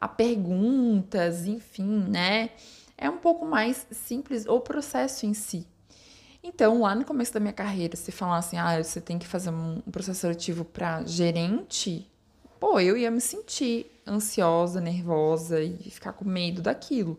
a 0.00 0.08
perguntas, 0.08 1.46
enfim, 1.46 2.06
né? 2.08 2.50
É 2.96 3.08
um 3.08 3.18
pouco 3.18 3.44
mais 3.44 3.86
simples 3.90 4.46
o 4.46 4.60
processo 4.60 5.26
em 5.26 5.34
si. 5.34 5.66
Então, 6.42 6.82
lá 6.82 6.94
no 6.94 7.04
começo 7.04 7.32
da 7.32 7.40
minha 7.40 7.52
carreira, 7.52 7.96
se 7.96 8.12
falassem, 8.12 8.58
ah, 8.58 8.82
você 8.82 9.00
tem 9.00 9.18
que 9.18 9.26
fazer 9.26 9.50
um 9.50 9.80
processo 9.90 10.20
seletivo 10.20 10.64
para 10.64 11.02
gerente, 11.04 12.10
pô, 12.60 12.78
eu 12.78 12.96
ia 12.96 13.10
me 13.10 13.20
sentir 13.20 13.90
ansiosa, 14.06 14.80
nervosa 14.80 15.62
e 15.62 15.90
ficar 15.90 16.12
com 16.12 16.24
medo 16.24 16.60
daquilo. 16.60 17.18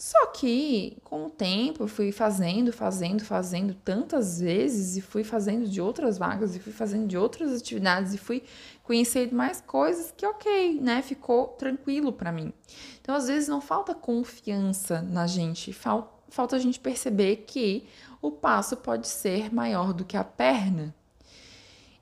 Só 0.00 0.28
que, 0.28 0.96
com 1.04 1.26
o 1.26 1.30
tempo, 1.30 1.82
eu 1.82 1.86
fui 1.86 2.10
fazendo, 2.10 2.72
fazendo, 2.72 3.22
fazendo 3.22 3.74
tantas 3.74 4.40
vezes 4.40 4.96
e 4.96 5.02
fui 5.02 5.22
fazendo 5.22 5.68
de 5.68 5.78
outras 5.78 6.16
vagas 6.16 6.56
e 6.56 6.58
fui 6.58 6.72
fazendo 6.72 7.06
de 7.06 7.18
outras 7.18 7.52
atividades 7.52 8.14
e 8.14 8.16
fui 8.16 8.42
conhecendo 8.82 9.36
mais 9.36 9.60
coisas 9.60 10.10
que, 10.16 10.24
ok, 10.24 10.80
né? 10.80 11.02
Ficou 11.02 11.48
tranquilo 11.48 12.14
para 12.14 12.32
mim. 12.32 12.50
Então, 13.02 13.14
às 13.14 13.28
vezes, 13.28 13.46
não 13.46 13.60
falta 13.60 13.94
confiança 13.94 15.02
na 15.02 15.26
gente, 15.26 15.70
falta, 15.70 16.08
falta 16.30 16.56
a 16.56 16.58
gente 16.58 16.80
perceber 16.80 17.44
que 17.46 17.86
o 18.22 18.30
passo 18.30 18.78
pode 18.78 19.06
ser 19.06 19.52
maior 19.52 19.92
do 19.92 20.06
que 20.06 20.16
a 20.16 20.24
perna. 20.24 20.94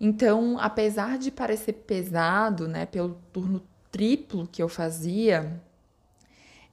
Então, 0.00 0.56
apesar 0.60 1.18
de 1.18 1.32
parecer 1.32 1.72
pesado, 1.72 2.68
né, 2.68 2.86
pelo 2.86 3.20
turno 3.32 3.60
triplo 3.90 4.46
que 4.46 4.62
eu 4.62 4.68
fazia, 4.68 5.60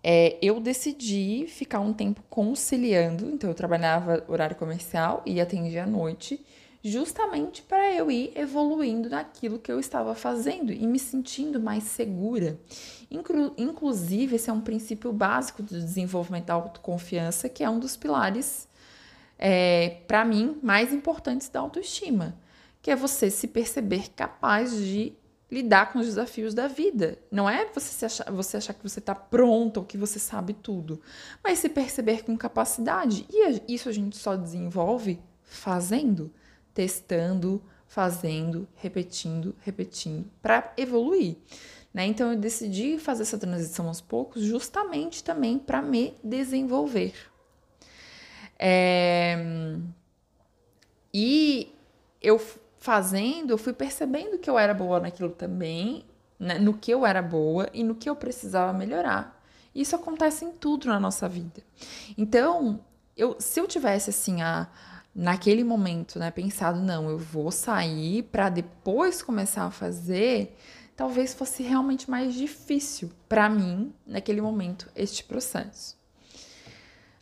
é, 0.08 0.38
eu 0.40 0.60
decidi 0.60 1.48
ficar 1.48 1.80
um 1.80 1.92
tempo 1.92 2.22
conciliando, 2.30 3.28
então 3.28 3.50
eu 3.50 3.56
trabalhava 3.56 4.24
horário 4.28 4.56
comercial 4.56 5.24
e 5.26 5.42
atendia 5.42 5.84
à 5.84 5.88
noite, 5.88 6.46
justamente 6.84 7.64
para 7.64 7.92
eu 7.92 8.12
ir 8.12 8.32
evoluindo 8.36 9.10
naquilo 9.10 9.58
que 9.58 9.72
eu 9.72 9.80
estava 9.80 10.14
fazendo 10.14 10.72
e 10.72 10.86
me 10.86 11.00
sentindo 11.00 11.60
mais 11.60 11.86
segura. 11.86 12.60
Inclu 13.10 13.52
inclusive, 13.58 14.36
esse 14.36 14.48
é 14.48 14.54
um 14.54 14.62
princípio 14.62 15.12
básico 15.12 15.64
do 15.64 15.74
desenvolvimento 15.74 16.46
da 16.46 16.54
autoconfiança, 16.54 17.50
que 17.50 17.64
é 17.64 17.70
um 17.70 17.80
dos 17.80 17.98
pilares, 17.98 18.68
é, 19.40 20.02
para 20.08 20.24
mim, 20.24 20.60
mais 20.62 20.94
importantes 20.94 21.50
da 21.50 21.62
autoestima, 21.62 22.38
que 22.80 22.92
é 22.92 22.96
você 22.96 23.32
se 23.32 23.48
perceber 23.48 24.10
capaz 24.16 24.72
de 24.78 25.14
lidar 25.52 25.92
com 25.92 26.00
os 26.00 26.08
desafios 26.08 26.54
da 26.54 26.68
vida. 26.68 27.20
Não 27.32 27.50
é 27.50 27.66
você, 27.74 28.06
achar, 28.06 28.32
você 28.32 28.58
achar 28.58 28.74
que 28.74 28.84
você 28.84 29.00
está 29.00 29.14
pronto 29.14 29.78
ou 29.78 29.86
que 29.86 29.98
você 29.98 30.20
sabe 30.20 30.54
tudo, 30.54 31.02
mas 31.44 31.60
se 31.60 31.70
perceber 31.70 32.24
com 32.24 32.38
capacidade. 32.38 33.26
E 33.30 33.74
isso 33.74 33.90
a 33.90 33.92
gente 33.92 34.18
só 34.18 34.36
desenvolve 34.36 35.20
fazendo, 35.44 36.32
testando, 36.74 37.62
fazendo, 37.88 38.68
repetindo, 38.76 39.56
repetindo, 39.62 40.30
para 40.42 40.74
evoluir. 40.76 41.38
Né? 41.94 42.06
Então 42.08 42.34
eu 42.34 42.38
decidi 42.38 42.98
fazer 42.98 43.22
essa 43.24 43.38
transição 43.38 43.88
aos 43.88 44.02
poucos, 44.02 44.44
justamente 44.44 45.24
também 45.24 45.58
para 45.58 45.82
me 45.82 46.18
desenvolver. 46.24 47.14
É... 48.60 49.38
E 51.14 51.74
eu 52.22 52.42
fazendo, 52.86 53.50
eu 53.50 53.58
fui 53.58 53.74
percebendo 53.74 54.38
que 54.38 54.48
eu 54.48 54.60
era 54.60 54.72
boa 54.72 55.00
naquilo 55.00 55.32
também, 55.32 56.06
né? 56.40 56.60
no 56.60 56.72
que 56.72 56.92
eu 56.92 57.04
era 57.04 57.20
boa 57.20 57.68
e 57.74 57.84
no 57.84 57.96
que 57.96 58.08
eu 58.08 58.16
precisava 58.16 58.72
melhorar. 58.72 59.44
Isso 59.74 59.96
acontece 59.96 60.46
em 60.46 60.52
tudo 60.52 60.88
na 60.88 61.00
nossa 61.00 61.28
vida. 61.28 61.64
Então, 62.16 62.80
eu, 63.18 63.38
se 63.40 63.60
eu 63.60 63.68
tivesse 63.68 64.12
assim 64.12 64.44
a 64.44 64.68
naquele 65.16 65.64
momento, 65.64 66.20
né, 66.20 66.30
pensado 66.30 66.80
não, 66.80 67.10
eu 67.10 67.18
vou 67.18 67.50
sair 67.50 68.24
para 68.24 68.50
depois 68.50 69.24
começar 69.24 69.64
a 69.64 69.72
fazer, 69.72 70.56
talvez 70.96 71.34
fosse 71.34 71.64
realmente 71.64 72.10
mais 72.10 72.36
difícil 72.36 73.10
para 73.28 73.50
mim 73.50 73.94
naquele 74.06 74.42
momento 74.42 74.92
este 74.94 75.24
processo. 75.24 75.98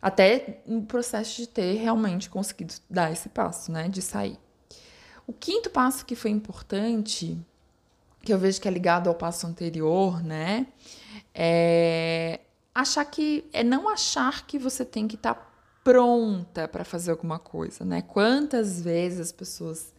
Até 0.02 0.60
no 0.66 0.82
processo 0.82 1.36
de 1.36 1.46
ter 1.46 1.74
realmente 1.76 2.28
conseguido 2.28 2.74
dar 2.90 3.10
esse 3.12 3.28
passo, 3.28 3.72
né, 3.72 3.88
de 3.88 4.02
sair. 4.02 4.43
O 5.26 5.32
quinto 5.32 5.70
passo 5.70 6.04
que 6.04 6.14
foi 6.14 6.30
importante, 6.30 7.38
que 8.22 8.32
eu 8.32 8.38
vejo 8.38 8.60
que 8.60 8.68
é 8.68 8.70
ligado 8.70 9.08
ao 9.08 9.14
passo 9.14 9.46
anterior, 9.46 10.22
né? 10.22 10.66
É 11.34 12.40
achar 12.74 13.04
que 13.04 13.44
é 13.52 13.62
não 13.62 13.88
achar 13.88 14.46
que 14.46 14.58
você 14.58 14.84
tem 14.84 15.06
que 15.06 15.14
estar 15.14 15.34
tá 15.34 15.46
pronta 15.84 16.66
para 16.66 16.84
fazer 16.84 17.10
alguma 17.10 17.38
coisa, 17.38 17.84
né? 17.84 18.02
Quantas 18.02 18.80
vezes 18.80 19.20
as 19.20 19.32
pessoas 19.32 19.94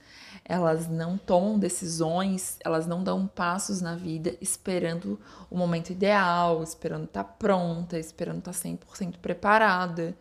elas 0.47 0.87
não 0.87 1.17
tomam 1.17 1.57
decisões, 1.57 2.57
elas 2.63 2.85
não 2.85 3.03
dão 3.03 3.25
passos 3.25 3.81
na 3.81 3.95
vida 3.95 4.35
esperando 4.39 5.19
o 5.49 5.57
momento 5.57 5.89
ideal, 5.89 6.61
esperando 6.61 7.05
estar 7.05 7.23
tá 7.23 7.29
pronta, 7.29 7.97
esperando 7.97 8.39
estar 8.39 8.51
tá 8.51 8.57
100% 8.57 9.17
preparada. 9.17 10.15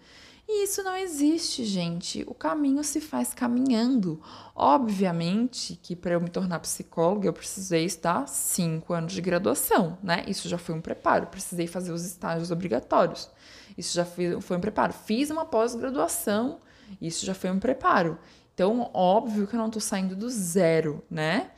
E 0.46 0.64
isso 0.64 0.83
não 0.83 0.96
existe, 0.96 1.64
gente. 1.64 2.22
O 2.26 2.35
caminho 2.35 2.85
se 2.85 3.00
faz 3.00 3.33
caminhando. 3.33 4.20
Obviamente 4.54 5.74
que 5.83 5.96
para 5.96 6.12
eu 6.12 6.20
me 6.20 6.28
tornar 6.28 6.61
psicóloga 6.61 7.26
eu 7.26 7.33
precisei 7.33 7.85
estar 7.85 8.26
cinco 8.28 8.92
anos 8.92 9.12
de 9.14 9.22
graduação, 9.22 9.98
né? 10.02 10.22
Isso 10.28 10.48
já 10.48 10.59
foi 10.59 10.74
um 10.74 10.83
preparo. 10.83 11.28
Precisei 11.28 11.66
fazer 11.66 11.92
os 11.92 12.04
estágios 12.04 12.50
obrigatórios. 12.50 13.30
Isso 13.76 13.94
já 13.94 14.04
foi, 14.04 14.37
um 14.37 14.61
preparo. 14.61 14.92
Fiz 14.92 15.30
uma 15.30 15.46
pós-graduação. 15.46 16.61
Isso 17.00 17.24
já 17.24 17.35
foi 17.35 17.50
um 17.50 17.59
preparo. 17.59 18.18
Então, 18.52 18.90
óbvio 18.92 19.46
que 19.46 19.54
eu 19.57 19.59
não 19.59 19.66
estou 19.66 19.80
saindo 19.80 20.14
do 20.14 20.28
zero, 20.28 21.02
né? 21.11 21.50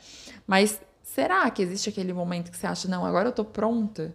Mas 0.46 0.81
será 1.03 1.51
que 1.51 1.61
existe 1.61 1.88
aquele 1.88 2.12
momento 2.12 2.51
que 2.51 2.57
você 2.57 2.66
acha, 2.66 2.88
não, 2.88 3.05
agora 3.05 3.27
eu 3.27 3.31
estou 3.31 3.44
pronta? 3.44 4.14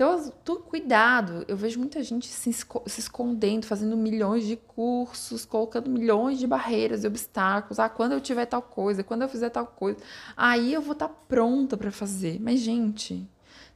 Então, 0.00 0.32
tu, 0.42 0.56
cuidado. 0.56 1.44
Eu 1.46 1.58
vejo 1.58 1.78
muita 1.78 2.02
gente 2.02 2.26
se, 2.26 2.50
se 2.54 3.00
escondendo, 3.00 3.66
fazendo 3.66 3.98
milhões 3.98 4.46
de 4.46 4.56
cursos, 4.56 5.44
colocando 5.44 5.90
milhões 5.90 6.38
de 6.38 6.46
barreiras 6.46 7.04
e 7.04 7.06
obstáculos. 7.06 7.78
Ah, 7.78 7.86
quando 7.86 8.12
eu 8.12 8.20
tiver 8.22 8.46
tal 8.46 8.62
coisa, 8.62 9.04
quando 9.04 9.20
eu 9.20 9.28
fizer 9.28 9.50
tal 9.50 9.66
coisa, 9.66 9.98
aí 10.34 10.72
eu 10.72 10.80
vou 10.80 10.94
estar 10.94 11.10
pronta 11.10 11.76
para 11.76 11.92
fazer. 11.92 12.40
Mas, 12.40 12.60
gente, 12.60 13.28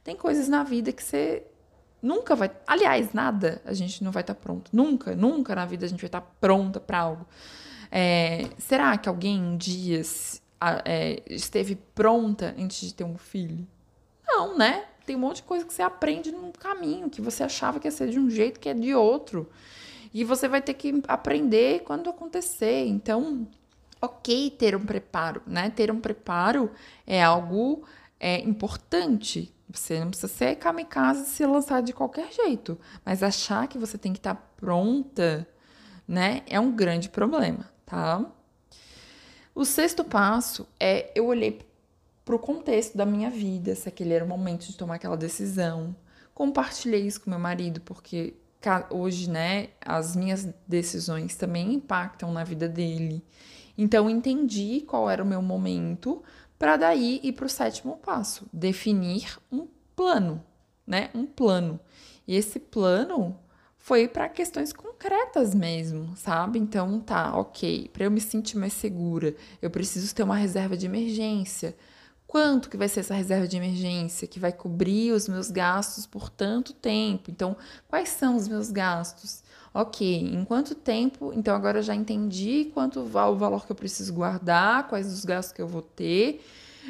tem 0.03 0.15
coisas 0.15 0.49
na 0.49 0.63
vida 0.63 0.91
que 0.91 1.03
você 1.03 1.45
nunca 2.01 2.35
vai. 2.35 2.49
Aliás, 2.65 3.13
nada 3.13 3.61
a 3.63 3.73
gente 3.73 4.03
não 4.03 4.11
vai 4.11 4.21
estar 4.21 4.33
pronto. 4.33 4.71
Nunca, 4.73 5.15
nunca 5.15 5.53
na 5.53 5.67
vida 5.67 5.85
a 5.85 5.87
gente 5.87 6.01
vai 6.01 6.07
estar 6.07 6.21
pronta 6.41 6.79
para 6.79 7.01
algo. 7.01 7.27
É, 7.91 8.49
será 8.57 8.97
que 8.97 9.07
alguém 9.07 9.39
um 9.39 9.57
dia 9.57 10.01
é, 10.85 11.21
esteve 11.27 11.75
pronta 11.75 12.55
antes 12.57 12.81
de 12.81 12.95
ter 12.95 13.03
um 13.03 13.15
filho? 13.15 13.67
Não, 14.27 14.57
né? 14.57 14.85
Tem 15.05 15.15
um 15.15 15.19
monte 15.19 15.37
de 15.37 15.43
coisa 15.43 15.65
que 15.65 15.73
você 15.73 15.81
aprende 15.81 16.31
no 16.31 16.51
caminho, 16.51 17.09
que 17.09 17.21
você 17.21 17.43
achava 17.43 17.79
que 17.79 17.87
ia 17.87 17.91
ser 17.91 18.09
de 18.09 18.19
um 18.19 18.29
jeito, 18.29 18.59
que 18.59 18.69
é 18.69 18.73
de 18.73 18.93
outro. 18.95 19.49
E 20.13 20.23
você 20.23 20.47
vai 20.47 20.61
ter 20.61 20.73
que 20.73 21.01
aprender 21.07 21.83
quando 21.83 22.09
acontecer. 22.09 22.85
Então, 22.87 23.47
ok 24.01 24.49
ter 24.51 24.75
um 24.75 24.85
preparo, 24.85 25.41
né? 25.45 25.69
Ter 25.69 25.91
um 25.91 25.99
preparo 25.99 26.71
é 27.05 27.21
algo 27.23 27.83
é, 28.19 28.39
importante. 28.39 29.53
Você 29.69 29.99
não 29.99 30.09
precisa 30.09 30.31
ser 30.31 30.55
kamikaze 30.55 31.23
e 31.23 31.25
se 31.25 31.45
lançar 31.45 31.81
de 31.81 31.91
qualquer 31.91 32.31
jeito. 32.31 32.79
Mas 33.03 33.23
achar 33.23 33.67
que 33.67 33.77
você 33.77 33.97
tem 33.97 34.13
que 34.13 34.19
estar 34.19 34.35
pronta, 34.55 35.47
né? 36.07 36.43
É 36.47 36.59
um 36.59 36.71
grande 36.71 37.09
problema, 37.09 37.69
tá? 37.85 38.25
O 39.53 39.65
sexto 39.65 40.03
passo 40.03 40.67
é 40.79 41.11
eu 41.15 41.27
olhei 41.27 41.65
para 42.25 42.35
o 42.35 42.39
contexto 42.39 42.97
da 42.97 43.05
minha 43.05 43.29
vida, 43.29 43.75
se 43.75 43.87
aquele 43.87 44.13
era 44.13 44.25
o 44.25 44.27
momento 44.27 44.65
de 44.65 44.75
tomar 44.75 44.95
aquela 44.95 45.15
decisão. 45.15 45.95
Compartilhei 46.33 47.05
isso 47.05 47.21
com 47.21 47.29
meu 47.29 47.39
marido, 47.39 47.79
porque 47.81 48.33
hoje, 48.89 49.29
né, 49.29 49.69
as 49.85 50.15
minhas 50.15 50.49
decisões 50.67 51.35
também 51.35 51.73
impactam 51.73 52.33
na 52.33 52.43
vida 52.43 52.67
dele. 52.67 53.23
Então, 53.77 54.09
entendi 54.09 54.83
qual 54.87 55.07
era 55.07 55.23
o 55.23 55.25
meu 55.25 55.41
momento 55.41 56.23
para 56.57 56.77
daí 56.77 57.19
ir 57.21 57.33
para 57.33 57.45
o 57.45 57.49
sétimo 57.49 57.97
passo, 57.97 58.47
definir 58.51 59.37
um 59.51 59.67
plano, 59.95 60.43
né? 60.87 61.09
Um 61.13 61.25
plano. 61.25 61.79
E 62.27 62.35
esse 62.35 62.59
plano 62.59 63.37
foi 63.77 64.07
para 64.07 64.27
questões 64.29 64.73
concretas 64.73 65.53
mesmo, 65.53 66.15
sabe? 66.17 66.57
Então, 66.57 66.99
tá, 66.99 67.37
ok. 67.37 67.89
Para 67.93 68.05
eu 68.05 68.11
me 68.11 68.21
sentir 68.21 68.57
mais 68.57 68.73
segura, 68.73 69.35
eu 69.61 69.69
preciso 69.69 70.15
ter 70.15 70.23
uma 70.23 70.35
reserva 70.35 70.75
de 70.75 70.85
emergência. 70.85 71.75
Quanto 72.35 72.69
que 72.69 72.75
vai 72.75 72.89
ser 72.89 72.99
essa 72.99 73.13
reserva 73.13 73.47
de 73.47 73.55
emergência 73.55 74.27
que 74.27 74.41
vai 74.41 74.51
cobrir 74.51 75.13
os 75.13 75.25
meus 75.29 75.49
gastos 75.49 76.05
por 76.05 76.29
tanto 76.29 76.73
tempo? 76.73 77.31
Então, 77.31 77.55
quais 77.87 78.09
são 78.09 78.35
os 78.35 78.45
meus 78.45 78.69
gastos? 78.71 79.41
Ok, 79.73 80.05
em 80.05 80.43
quanto 80.43 80.75
tempo? 80.75 81.31
Então, 81.33 81.55
agora 81.55 81.79
eu 81.79 81.81
já 81.81 81.95
entendi 81.95 82.71
quanto 82.73 82.99
o 82.99 83.05
valor 83.05 83.65
que 83.65 83.71
eu 83.71 83.75
preciso 83.77 84.13
guardar, 84.13 84.89
quais 84.89 85.07
os 85.13 85.23
gastos 85.23 85.53
que 85.53 85.61
eu 85.61 85.67
vou 85.69 85.81
ter. 85.81 86.45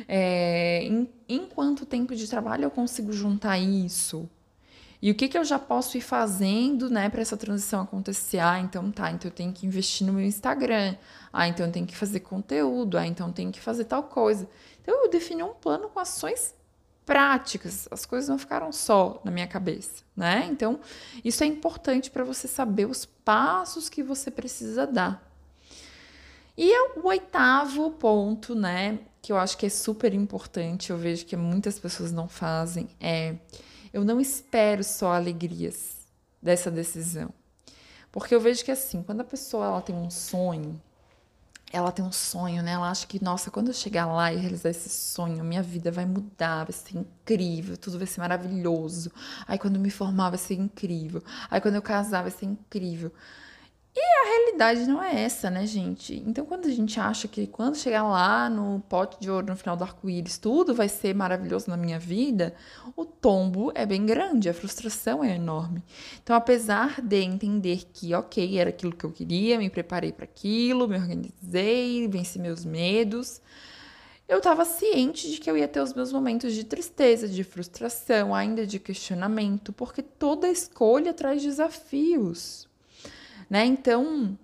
É, 0.08 0.84
em, 0.84 1.08
em 1.30 1.46
quanto 1.46 1.86
tempo 1.86 2.16
de 2.16 2.28
trabalho 2.28 2.64
eu 2.64 2.72
consigo 2.72 3.14
juntar 3.14 3.60
isso? 3.60 4.28
E 5.06 5.12
o 5.12 5.14
que, 5.14 5.28
que 5.28 5.38
eu 5.38 5.44
já 5.44 5.60
posso 5.60 6.00
ir 6.00 6.02
fazendo, 6.02 6.90
né, 6.90 7.10
para 7.10 7.22
essa 7.22 7.38
transição 7.38 7.84
acontecer? 7.84 8.40
Ah, 8.40 8.60
então 8.60 8.92
tá, 8.92 9.12
então 9.12 9.30
eu 9.30 9.36
tenho 9.36 9.54
que 9.54 9.64
investir 9.64 10.08
no 10.08 10.12
meu 10.12 10.26
Instagram. 10.26 10.96
Ah, 11.32 11.48
então 11.48 11.68
eu 11.68 11.72
tenho 11.72 11.86
que 11.86 11.96
fazer 11.96 12.22
conteúdo. 12.22 12.98
Ah, 12.98 13.06
então 13.06 13.28
eu 13.28 13.34
tenho 13.34 13.52
que 13.52 13.62
fazer 13.62 13.86
tal 13.86 14.02
coisa. 14.02 14.50
Então 14.82 15.04
eu 15.04 15.08
defini 15.08 15.44
um 15.44 15.54
plano 15.54 15.90
com 15.90 16.00
ações 16.00 16.56
práticas. 17.06 17.88
As 17.92 18.04
coisas 18.04 18.28
não 18.28 18.40
ficaram 18.40 18.72
só 18.72 19.22
na 19.24 19.30
minha 19.30 19.46
cabeça, 19.46 20.02
né? 20.18 20.48
Então, 20.50 20.80
isso 21.24 21.44
é 21.44 21.46
importante 21.46 22.10
para 22.10 22.24
você 22.24 22.48
saber 22.48 22.88
os 22.88 23.06
passos 23.06 23.88
que 23.88 24.02
você 24.02 24.32
precisa 24.32 24.88
dar. 24.88 25.24
E 26.58 26.76
o 26.98 27.06
oitavo 27.06 27.92
ponto, 27.92 28.56
né, 28.56 28.98
que 29.22 29.32
eu 29.32 29.38
acho 29.38 29.56
que 29.56 29.68
é 29.68 29.70
super 29.70 30.16
importante, 30.16 30.90
eu 30.90 30.98
vejo 30.98 31.28
que 31.28 31.38
muitas 31.38 31.78
pessoas 31.78 32.12
não 32.12 32.28
fazem, 32.28 32.90
é 33.00 33.36
eu 33.96 34.04
não 34.04 34.20
espero 34.20 34.84
só 34.84 35.14
alegrias 35.14 35.96
dessa 36.42 36.70
decisão. 36.70 37.30
Porque 38.12 38.36
eu 38.36 38.42
vejo 38.42 38.62
que 38.66 38.70
assim, 38.70 39.02
quando 39.02 39.22
a 39.22 39.24
pessoa 39.24 39.68
ela 39.68 39.82
tem 39.82 39.96
um 39.96 40.12
sonho, 40.12 40.82
ela 41.72 41.94
tem 41.94 42.04
um 42.04 42.12
sonho, 42.12 42.62
né? 42.62 42.74
Ela 42.74 42.92
acha 42.92 43.08
que, 43.08 43.24
nossa, 43.24 43.50
quando 43.50 43.70
eu 43.70 43.74
chegar 43.74 44.06
lá 44.06 44.34
e 44.34 44.36
realizar 44.36 44.70
esse 44.70 44.90
sonho, 44.90 45.42
minha 45.46 45.64
vida 45.64 45.92
vai 45.92 46.06
mudar, 46.06 46.66
vai 46.66 46.74
ser 46.74 46.98
incrível, 46.98 47.78
tudo 47.78 47.98
vai 47.98 48.06
ser 48.06 48.20
maravilhoso. 48.20 49.10
Aí 49.48 49.58
quando 49.58 49.76
eu 49.76 49.82
me 49.82 49.90
formar 49.90 50.30
vai 50.30 50.40
ser 50.40 50.56
incrível. 50.56 51.24
Aí 51.50 51.62
quando 51.62 51.76
eu 51.76 51.82
casar 51.82 52.22
vai 52.22 52.32
ser 52.32 52.48
incrível. 52.48 53.14
E 53.98 54.02
a 54.02 54.28
realidade 54.28 54.86
não 54.86 55.02
é 55.02 55.24
essa, 55.24 55.50
né, 55.50 55.66
gente? 55.66 56.22
Então, 56.28 56.46
quando 56.46 56.66
a 56.66 56.72
gente 56.72 57.00
acha 57.00 57.30
que 57.30 57.48
quando 57.48 57.78
chegar 57.78 58.04
lá 58.04 58.50
no 58.50 58.82
pote 58.90 59.18
de 59.22 59.32
ouro 59.32 59.48
no 59.48 59.56
final 59.56 59.78
do 59.78 59.86
arco-íris, 59.86 60.38
tudo 60.38 60.76
vai 60.76 60.90
ser 60.90 61.16
maravilhoso 61.16 61.70
na 61.70 61.78
minha 61.78 61.98
vida, 61.98 62.54
o 62.94 63.06
tombo 63.06 63.72
é 63.74 63.86
bem 63.86 64.06
grande, 64.06 64.50
a 64.50 64.54
frustração 64.54 65.24
é 65.24 65.36
enorme. 65.36 65.82
Então, 66.22 66.36
apesar 66.36 67.02
de 67.02 67.22
entender 67.22 67.86
que, 67.94 68.14
ok, 68.14 68.60
era 68.60 68.70
aquilo 68.70 68.94
que 68.94 69.06
eu 69.06 69.12
queria, 69.14 69.58
me 69.58 69.70
preparei 69.70 70.12
para 70.12 70.26
aquilo, 70.26 70.90
me 70.90 70.98
organizei, 70.98 72.06
venci 72.10 72.38
meus 72.38 72.66
medos, 72.66 73.42
eu 74.28 74.40
estava 74.40 74.66
ciente 74.66 75.32
de 75.32 75.40
que 75.40 75.50
eu 75.50 75.56
ia 75.56 75.70
ter 75.70 75.80
os 75.80 75.94
meus 75.94 76.12
momentos 76.12 76.54
de 76.54 76.66
tristeza, 76.66 77.30
de 77.30 77.46
frustração, 77.46 78.36
ainda 78.36 78.68
de 78.68 78.78
questionamento, 78.78 79.72
porque 79.72 80.02
toda 80.02 80.50
escolha 80.50 81.14
traz 81.14 81.42
desafios 81.42 82.68
né? 83.50 83.66
Então, 83.66 84.38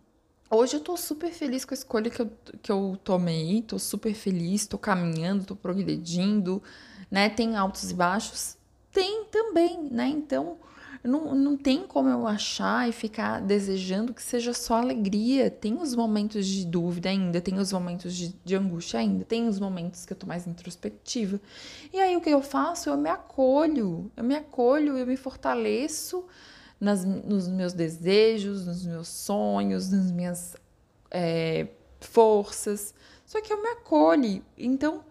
hoje 0.50 0.76
eu 0.76 0.80
tô 0.80 0.96
super 0.98 1.32
feliz 1.32 1.66
com 1.66 1.74
a 1.74 1.78
escolha 1.78 2.10
que 2.10 2.22
eu, 2.22 2.32
que 2.62 2.72
eu 2.72 2.98
tomei, 3.04 3.62
tô 3.62 3.80
super 3.80 4.14
feliz, 4.14 4.68
tô 4.68 4.78
caminhando, 4.78 5.46
tô 5.46 5.56
progredindo, 5.56 6.62
né? 7.10 7.30
Tem 7.30 7.56
altos 7.56 7.92
e 7.92 7.94
baixos? 7.94 8.58
Tem 8.92 9.26
também, 9.26 9.84
né? 9.90 10.08
Então, 10.08 10.58
não, 11.04 11.34
não 11.34 11.58
tem 11.58 11.88
como 11.88 12.10
eu 12.10 12.28
achar 12.28 12.88
e 12.88 12.92
ficar 12.92 13.42
desejando 13.42 14.14
que 14.14 14.22
seja 14.22 14.54
só 14.54 14.76
alegria. 14.76 15.50
Tem 15.50 15.76
os 15.82 15.96
momentos 15.96 16.46
de 16.46 16.66
dúvida 16.66 17.10
ainda, 17.10 17.42
tem 17.42 17.58
os 17.58 17.74
momentos 17.74 18.16
de, 18.16 18.36
de 18.44 18.56
angústia 18.56 19.00
ainda, 19.00 19.26
tem 19.26 19.48
os 19.48 19.60
momentos 19.60 20.06
que 20.06 20.14
eu 20.14 20.18
tô 20.18 20.28
mais 20.28 20.46
introspectiva. 20.46 21.40
E 21.92 22.00
aí 22.00 22.16
o 22.16 22.22
que 22.22 22.30
eu 22.30 22.42
faço? 22.42 22.90
Eu 22.90 22.98
me 22.98 23.10
acolho, 23.10 24.12
eu 24.16 24.24
me 24.24 24.36
acolho, 24.36 24.98
eu 24.98 25.08
me 25.08 25.18
fortaleço 25.18 26.26
nas, 26.82 27.06
nos 27.06 27.48
meus 27.48 27.74
desejos, 27.74 28.66
nos 28.66 28.84
meus 28.84 29.08
sonhos, 29.08 29.92
nas 29.92 30.12
minhas 30.12 30.56
é, 31.12 31.68
forças. 32.00 32.96
Só 33.24 33.40
que 33.40 33.54
eu 33.54 33.62
me 33.62 33.70
acolho. 33.70 34.44
Então, 34.58 35.06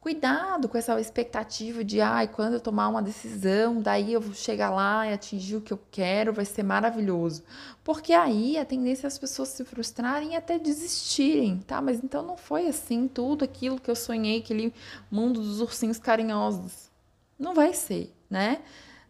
cuidado 0.00 0.68
com 0.68 0.76
essa 0.76 1.00
expectativa 1.00 1.84
de, 1.84 2.00
ai, 2.00 2.26
quando 2.26 2.54
eu 2.54 2.60
tomar 2.60 2.88
uma 2.88 3.00
decisão, 3.00 3.80
daí 3.80 4.12
eu 4.12 4.20
vou 4.20 4.34
chegar 4.34 4.70
lá 4.70 5.06
e 5.06 5.12
atingir 5.12 5.54
o 5.54 5.60
que 5.60 5.72
eu 5.72 5.78
quero, 5.92 6.32
vai 6.32 6.44
ser 6.44 6.64
maravilhoso. 6.64 7.44
Porque 7.84 8.12
aí 8.12 8.58
a 8.58 8.64
tendência 8.64 9.06
é 9.06 9.08
as 9.08 9.16
pessoas 9.16 9.50
se 9.50 9.64
frustrarem 9.64 10.32
e 10.32 10.36
até 10.36 10.58
desistirem, 10.58 11.60
tá? 11.60 11.80
Mas 11.80 12.02
então 12.02 12.20
não 12.24 12.36
foi 12.36 12.66
assim 12.66 13.06
tudo 13.06 13.44
aquilo 13.44 13.80
que 13.80 13.90
eu 13.90 13.94
sonhei, 13.94 14.40
aquele 14.40 14.74
mundo 15.08 15.40
dos 15.40 15.60
ursinhos 15.60 15.98
carinhosos. 15.98 16.90
Não 17.38 17.54
vai 17.54 17.72
ser, 17.72 18.12
né? 18.28 18.60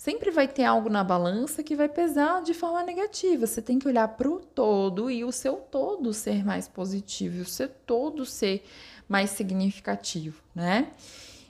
Sempre 0.02 0.32
vai 0.32 0.48
ter 0.48 0.64
algo 0.64 0.88
na 0.88 1.04
balança 1.04 1.62
que 1.62 1.76
vai 1.76 1.88
pesar 1.88 2.42
de 2.42 2.52
forma 2.52 2.82
negativa. 2.82 3.46
Você 3.46 3.62
tem 3.62 3.78
que 3.78 3.86
olhar 3.86 4.08
para 4.08 4.28
o 4.28 4.40
todo 4.40 5.08
e 5.08 5.24
o 5.24 5.30
seu 5.30 5.54
todo 5.54 6.12
ser 6.12 6.44
mais 6.44 6.66
positivo, 6.66 7.42
o 7.42 7.44
seu 7.44 7.68
todo 7.68 8.26
ser 8.26 8.64
mais 9.08 9.30
significativo, 9.30 10.42
né? 10.52 10.90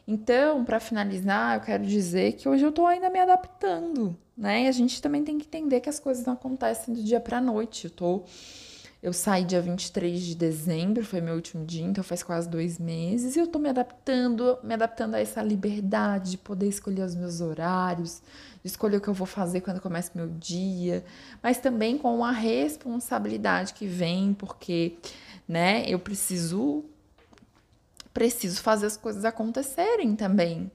Então, 0.06 0.66
para 0.66 0.78
finalizar, 0.78 1.56
eu 1.56 1.62
quero 1.62 1.86
dizer 1.86 2.34
que 2.34 2.46
hoje 2.46 2.62
eu 2.62 2.68
estou 2.68 2.84
ainda 2.86 3.08
me 3.08 3.20
adaptando, 3.20 4.14
né? 4.36 4.64
E 4.64 4.68
a 4.68 4.72
gente 4.72 5.00
também 5.00 5.24
tem 5.24 5.38
que 5.38 5.46
entender 5.46 5.80
que 5.80 5.88
as 5.88 5.98
coisas 5.98 6.26
não 6.26 6.34
acontecem 6.34 6.92
do 6.92 7.02
dia 7.02 7.20
para 7.20 7.38
a 7.38 7.40
noite. 7.40 7.86
Eu 7.86 7.90
tô 7.90 8.22
Eu 9.02 9.12
saí 9.12 9.42
dia 9.42 9.60
23 9.60 10.20
de 10.22 10.36
dezembro, 10.36 11.04
foi 11.04 11.20
meu 11.20 11.34
último 11.34 11.64
dia, 11.66 11.84
então 11.84 12.04
faz 12.04 12.22
quase 12.22 12.48
dois 12.48 12.78
meses, 12.78 13.34
e 13.34 13.40
eu 13.40 13.48
tô 13.48 13.58
me 13.58 13.68
adaptando, 13.68 14.56
me 14.62 14.74
adaptando 14.74 15.16
a 15.16 15.18
essa 15.18 15.42
liberdade 15.42 16.30
de 16.30 16.38
poder 16.38 16.68
escolher 16.68 17.02
os 17.02 17.16
meus 17.16 17.40
horários, 17.40 18.22
de 18.62 18.68
escolher 18.68 18.98
o 18.98 19.00
que 19.00 19.08
eu 19.08 19.14
vou 19.14 19.26
fazer 19.26 19.60
quando 19.60 19.80
começa 19.80 20.12
meu 20.14 20.28
dia, 20.28 21.04
mas 21.42 21.58
também 21.58 21.98
com 21.98 22.24
a 22.24 22.30
responsabilidade 22.30 23.74
que 23.74 23.88
vem, 23.88 24.32
porque, 24.34 24.96
né, 25.48 25.84
eu 25.88 25.98
preciso 25.98 26.84
preciso 28.14 28.60
fazer 28.62 28.86
as 28.86 28.96
coisas 28.96 29.24
acontecerem 29.24 30.14
também. 30.14 30.70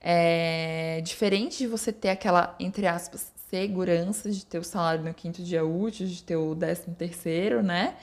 É 0.00 1.02
diferente 1.04 1.58
de 1.58 1.66
você 1.66 1.92
ter 1.92 2.08
aquela, 2.10 2.54
entre 2.60 2.86
aspas, 2.86 3.32
segurança 3.50 4.30
de 4.30 4.44
ter 4.44 4.58
o 4.58 4.64
salário 4.64 5.04
no 5.04 5.14
quinto 5.14 5.42
dia 5.42 5.64
útil, 5.64 6.06
de 6.06 6.22
ter 6.22 6.36
o 6.36 6.54
décimo 6.54 6.94
terceiro, 6.94 7.62
né? 7.62 7.96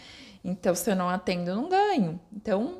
Então, 0.43 0.75
se 0.75 0.89
eu 0.89 0.95
não 0.95 1.09
atendo, 1.09 1.49
eu 1.49 1.55
não 1.55 1.69
ganho. 1.69 2.19
Então, 2.35 2.79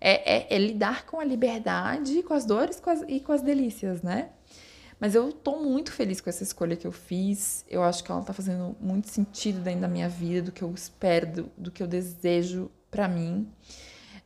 é, 0.00 0.36
é, 0.36 0.54
é 0.54 0.58
lidar 0.58 1.06
com 1.06 1.20
a 1.20 1.24
liberdade, 1.24 2.22
com 2.22 2.34
as 2.34 2.44
dores 2.44 2.78
com 2.80 2.90
as, 2.90 3.02
e 3.08 3.20
com 3.20 3.32
as 3.32 3.42
delícias, 3.42 4.02
né? 4.02 4.30
Mas 5.00 5.14
eu 5.14 5.32
tô 5.32 5.58
muito 5.58 5.92
feliz 5.92 6.20
com 6.20 6.28
essa 6.28 6.42
escolha 6.42 6.76
que 6.76 6.86
eu 6.86 6.92
fiz. 6.92 7.64
Eu 7.68 7.82
acho 7.82 8.02
que 8.02 8.10
ela 8.10 8.22
tá 8.22 8.32
fazendo 8.32 8.76
muito 8.80 9.08
sentido 9.08 9.60
dentro 9.60 9.82
da 9.82 9.88
minha 9.88 10.08
vida, 10.08 10.42
do 10.42 10.52
que 10.52 10.62
eu 10.62 10.72
espero, 10.74 11.26
do, 11.26 11.50
do 11.56 11.70
que 11.70 11.82
eu 11.82 11.86
desejo 11.86 12.70
para 12.90 13.06
mim. 13.06 13.48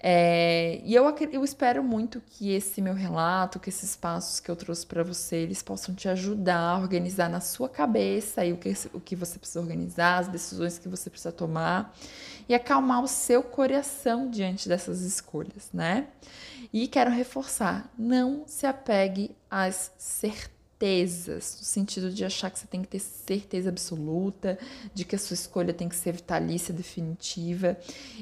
É, 0.04 0.80
e 0.84 0.96
eu, 0.96 1.04
eu 1.30 1.44
espero 1.44 1.84
muito 1.84 2.20
que 2.20 2.50
esse 2.50 2.82
meu 2.82 2.92
relato, 2.92 3.60
que 3.60 3.68
esses 3.68 3.94
passos 3.94 4.40
que 4.40 4.50
eu 4.50 4.56
trouxe 4.56 4.84
para 4.84 5.04
você, 5.04 5.36
eles 5.36 5.62
possam 5.62 5.94
te 5.94 6.08
ajudar 6.08 6.58
a 6.58 6.78
organizar 6.78 7.30
na 7.30 7.40
sua 7.40 7.68
cabeça 7.68 8.40
aí 8.40 8.52
o 8.52 8.56
que, 8.56 8.74
o 8.92 8.98
que 8.98 9.14
você 9.14 9.38
precisa 9.38 9.60
organizar, 9.60 10.18
as 10.18 10.28
decisões 10.28 10.76
que 10.76 10.88
você 10.88 11.08
precisa 11.08 11.30
tomar 11.30 11.94
e 12.48 12.54
acalmar 12.54 13.04
o 13.04 13.06
seu 13.06 13.44
coração 13.44 14.28
diante 14.28 14.68
dessas 14.68 15.02
escolhas, 15.02 15.70
né? 15.72 16.08
E 16.72 16.88
quero 16.88 17.10
reforçar, 17.10 17.88
não 17.96 18.42
se 18.46 18.66
apegue 18.66 19.36
às 19.48 19.92
certezas 19.96 20.61
certezas, 20.82 21.58
no 21.60 21.64
sentido 21.64 22.10
de 22.10 22.24
achar 22.24 22.50
que 22.50 22.58
você 22.58 22.66
tem 22.66 22.82
que 22.82 22.88
ter 22.88 22.98
certeza 22.98 23.68
absoluta, 23.68 24.58
de 24.92 25.04
que 25.04 25.14
a 25.14 25.18
sua 25.18 25.34
escolha 25.34 25.72
tem 25.72 25.88
que 25.88 25.94
ser 25.94 26.12
vitalícia, 26.12 26.74
definitiva. 26.74 27.78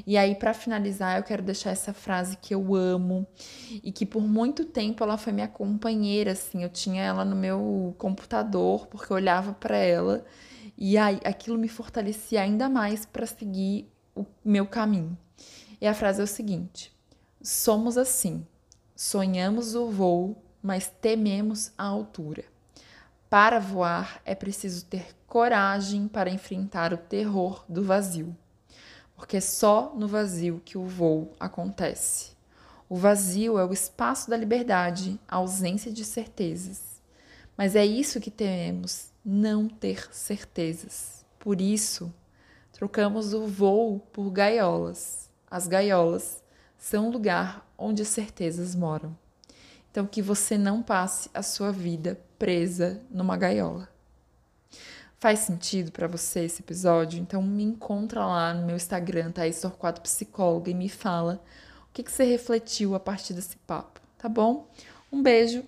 E 0.07 0.19
aí, 0.19 0.35
para 0.35 0.53
finalizar, 0.53 1.17
eu 1.17 1.23
quero 1.23 1.43
deixar 1.43 1.71
essa 1.71 1.95
frase 1.95 2.37
que 2.37 2.55
eu 2.55 2.75
amo 2.75 3.27
e 3.83 3.91
que 3.91 4.05
por 4.05 4.21
muito 4.21 4.67
tempo 4.67 5.03
ela 5.03 5.17
foi 5.17 5.33
minha 5.33 5.49
companheira, 5.49 6.33
assim, 6.33 6.63
eu 6.63 6.69
tinha 6.69 7.03
ela 7.03 7.25
no 7.25 7.35
meu 7.35 7.95
computador 7.97 8.87
porque 8.89 9.11
eu 9.11 9.17
olhava 9.17 9.55
para 9.55 9.79
ela 9.79 10.25
e 10.77 10.99
aí 10.99 11.19
aquilo 11.25 11.59
me 11.59 11.69
fortalecia 11.69 12.43
ainda 12.43 12.69
mais 12.69 13.07
para 13.07 13.27
seguir 13.27 13.91
o 14.15 14.27
meu 14.45 14.67
caminho. 14.67 15.17
E 15.81 15.87
a 15.87 15.95
frase 15.95 16.21
é 16.21 16.25
o 16.25 16.27
seguinte: 16.27 16.93
somos 17.41 17.97
assim, 17.97 18.47
sonhamos 18.95 19.75
o 19.75 19.89
voo 19.89 20.50
mas 20.63 20.93
tememos 21.01 21.73
a 21.77 21.85
altura. 21.85 22.45
Para 23.29 23.61
voar 23.61 24.21
é 24.25 24.35
preciso 24.35 24.85
ter 24.87 25.15
coragem 25.27 26.09
para 26.09 26.31
enfrentar 26.31 26.93
o 26.93 26.99
terror 26.99 27.65
do 27.69 27.85
vazio, 27.85 28.37
porque 29.15 29.37
é 29.37 29.41
só 29.41 29.95
no 29.95 30.09
vazio 30.09 30.61
que 30.65 30.77
o 30.77 30.85
voo 30.85 31.33
acontece. 31.39 32.33
O 32.89 32.97
vazio 32.97 33.57
é 33.57 33.65
o 33.65 33.73
espaço 33.73 34.29
da 34.29 34.37
liberdade, 34.37 35.21
a 35.29 35.37
ausência 35.37 35.93
de 35.93 36.05
certezas. 36.05 37.01
Mas 37.57 37.77
é 37.77 37.87
isso 37.87 38.19
que 38.19 38.33
tememos, 38.33 39.13
não 39.25 39.69
ter 39.69 40.09
certezas. 40.13 41.25
Por 41.39 41.61
isso, 41.61 42.13
trocamos 42.73 43.33
o 43.33 43.47
voo 43.47 44.01
por 44.13 44.31
gaiolas. 44.31 45.31
As 45.49 45.69
gaiolas 45.69 46.43
são 46.77 47.09
o 47.09 47.13
lugar 47.13 47.65
onde 47.79 48.03
as 48.03 48.09
certezas 48.09 48.75
moram. 48.75 49.17
Então, 49.91 50.07
que 50.07 50.23
você 50.23 50.57
não 50.57 50.83
passe 50.83 51.29
a 51.35 51.43
sua 51.43 51.73
vida 51.73 52.19
presa 52.39 53.01
numa 53.11 53.37
gaiola. 53.37 53.89
Faz 55.19 55.41
sentido 55.41 55.93
para 55.93 56.07
você 56.07 56.45
esse 56.45 56.63
episódio? 56.63 57.21
Então, 57.21 57.43
me 57.43 57.63
encontra 57.63 58.25
lá 58.25 58.55
no 58.55 58.67
meu 58.67 58.77
Instagram, 58.77 59.33
Thaís 59.33 59.61
Torquato 59.61 60.01
Psicóloga, 60.01 60.71
e 60.71 60.75
me 60.75 60.89
fala 60.89 61.43
o 61.91 61.93
que, 61.93 62.03
que 62.03 62.11
você 62.11 62.25
refletiu 62.25 62.95
a 62.95 63.01
partir 63.01 63.35
desse 63.35 63.57
papo, 63.59 64.01
tá 64.17 64.29
bom? 64.29 64.69
Um 65.13 65.23
beijo 65.23 65.65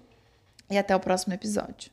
e 0.70 0.78
até 0.78 0.96
o 0.96 1.00
próximo 1.00 1.34
episódio. 1.34 1.91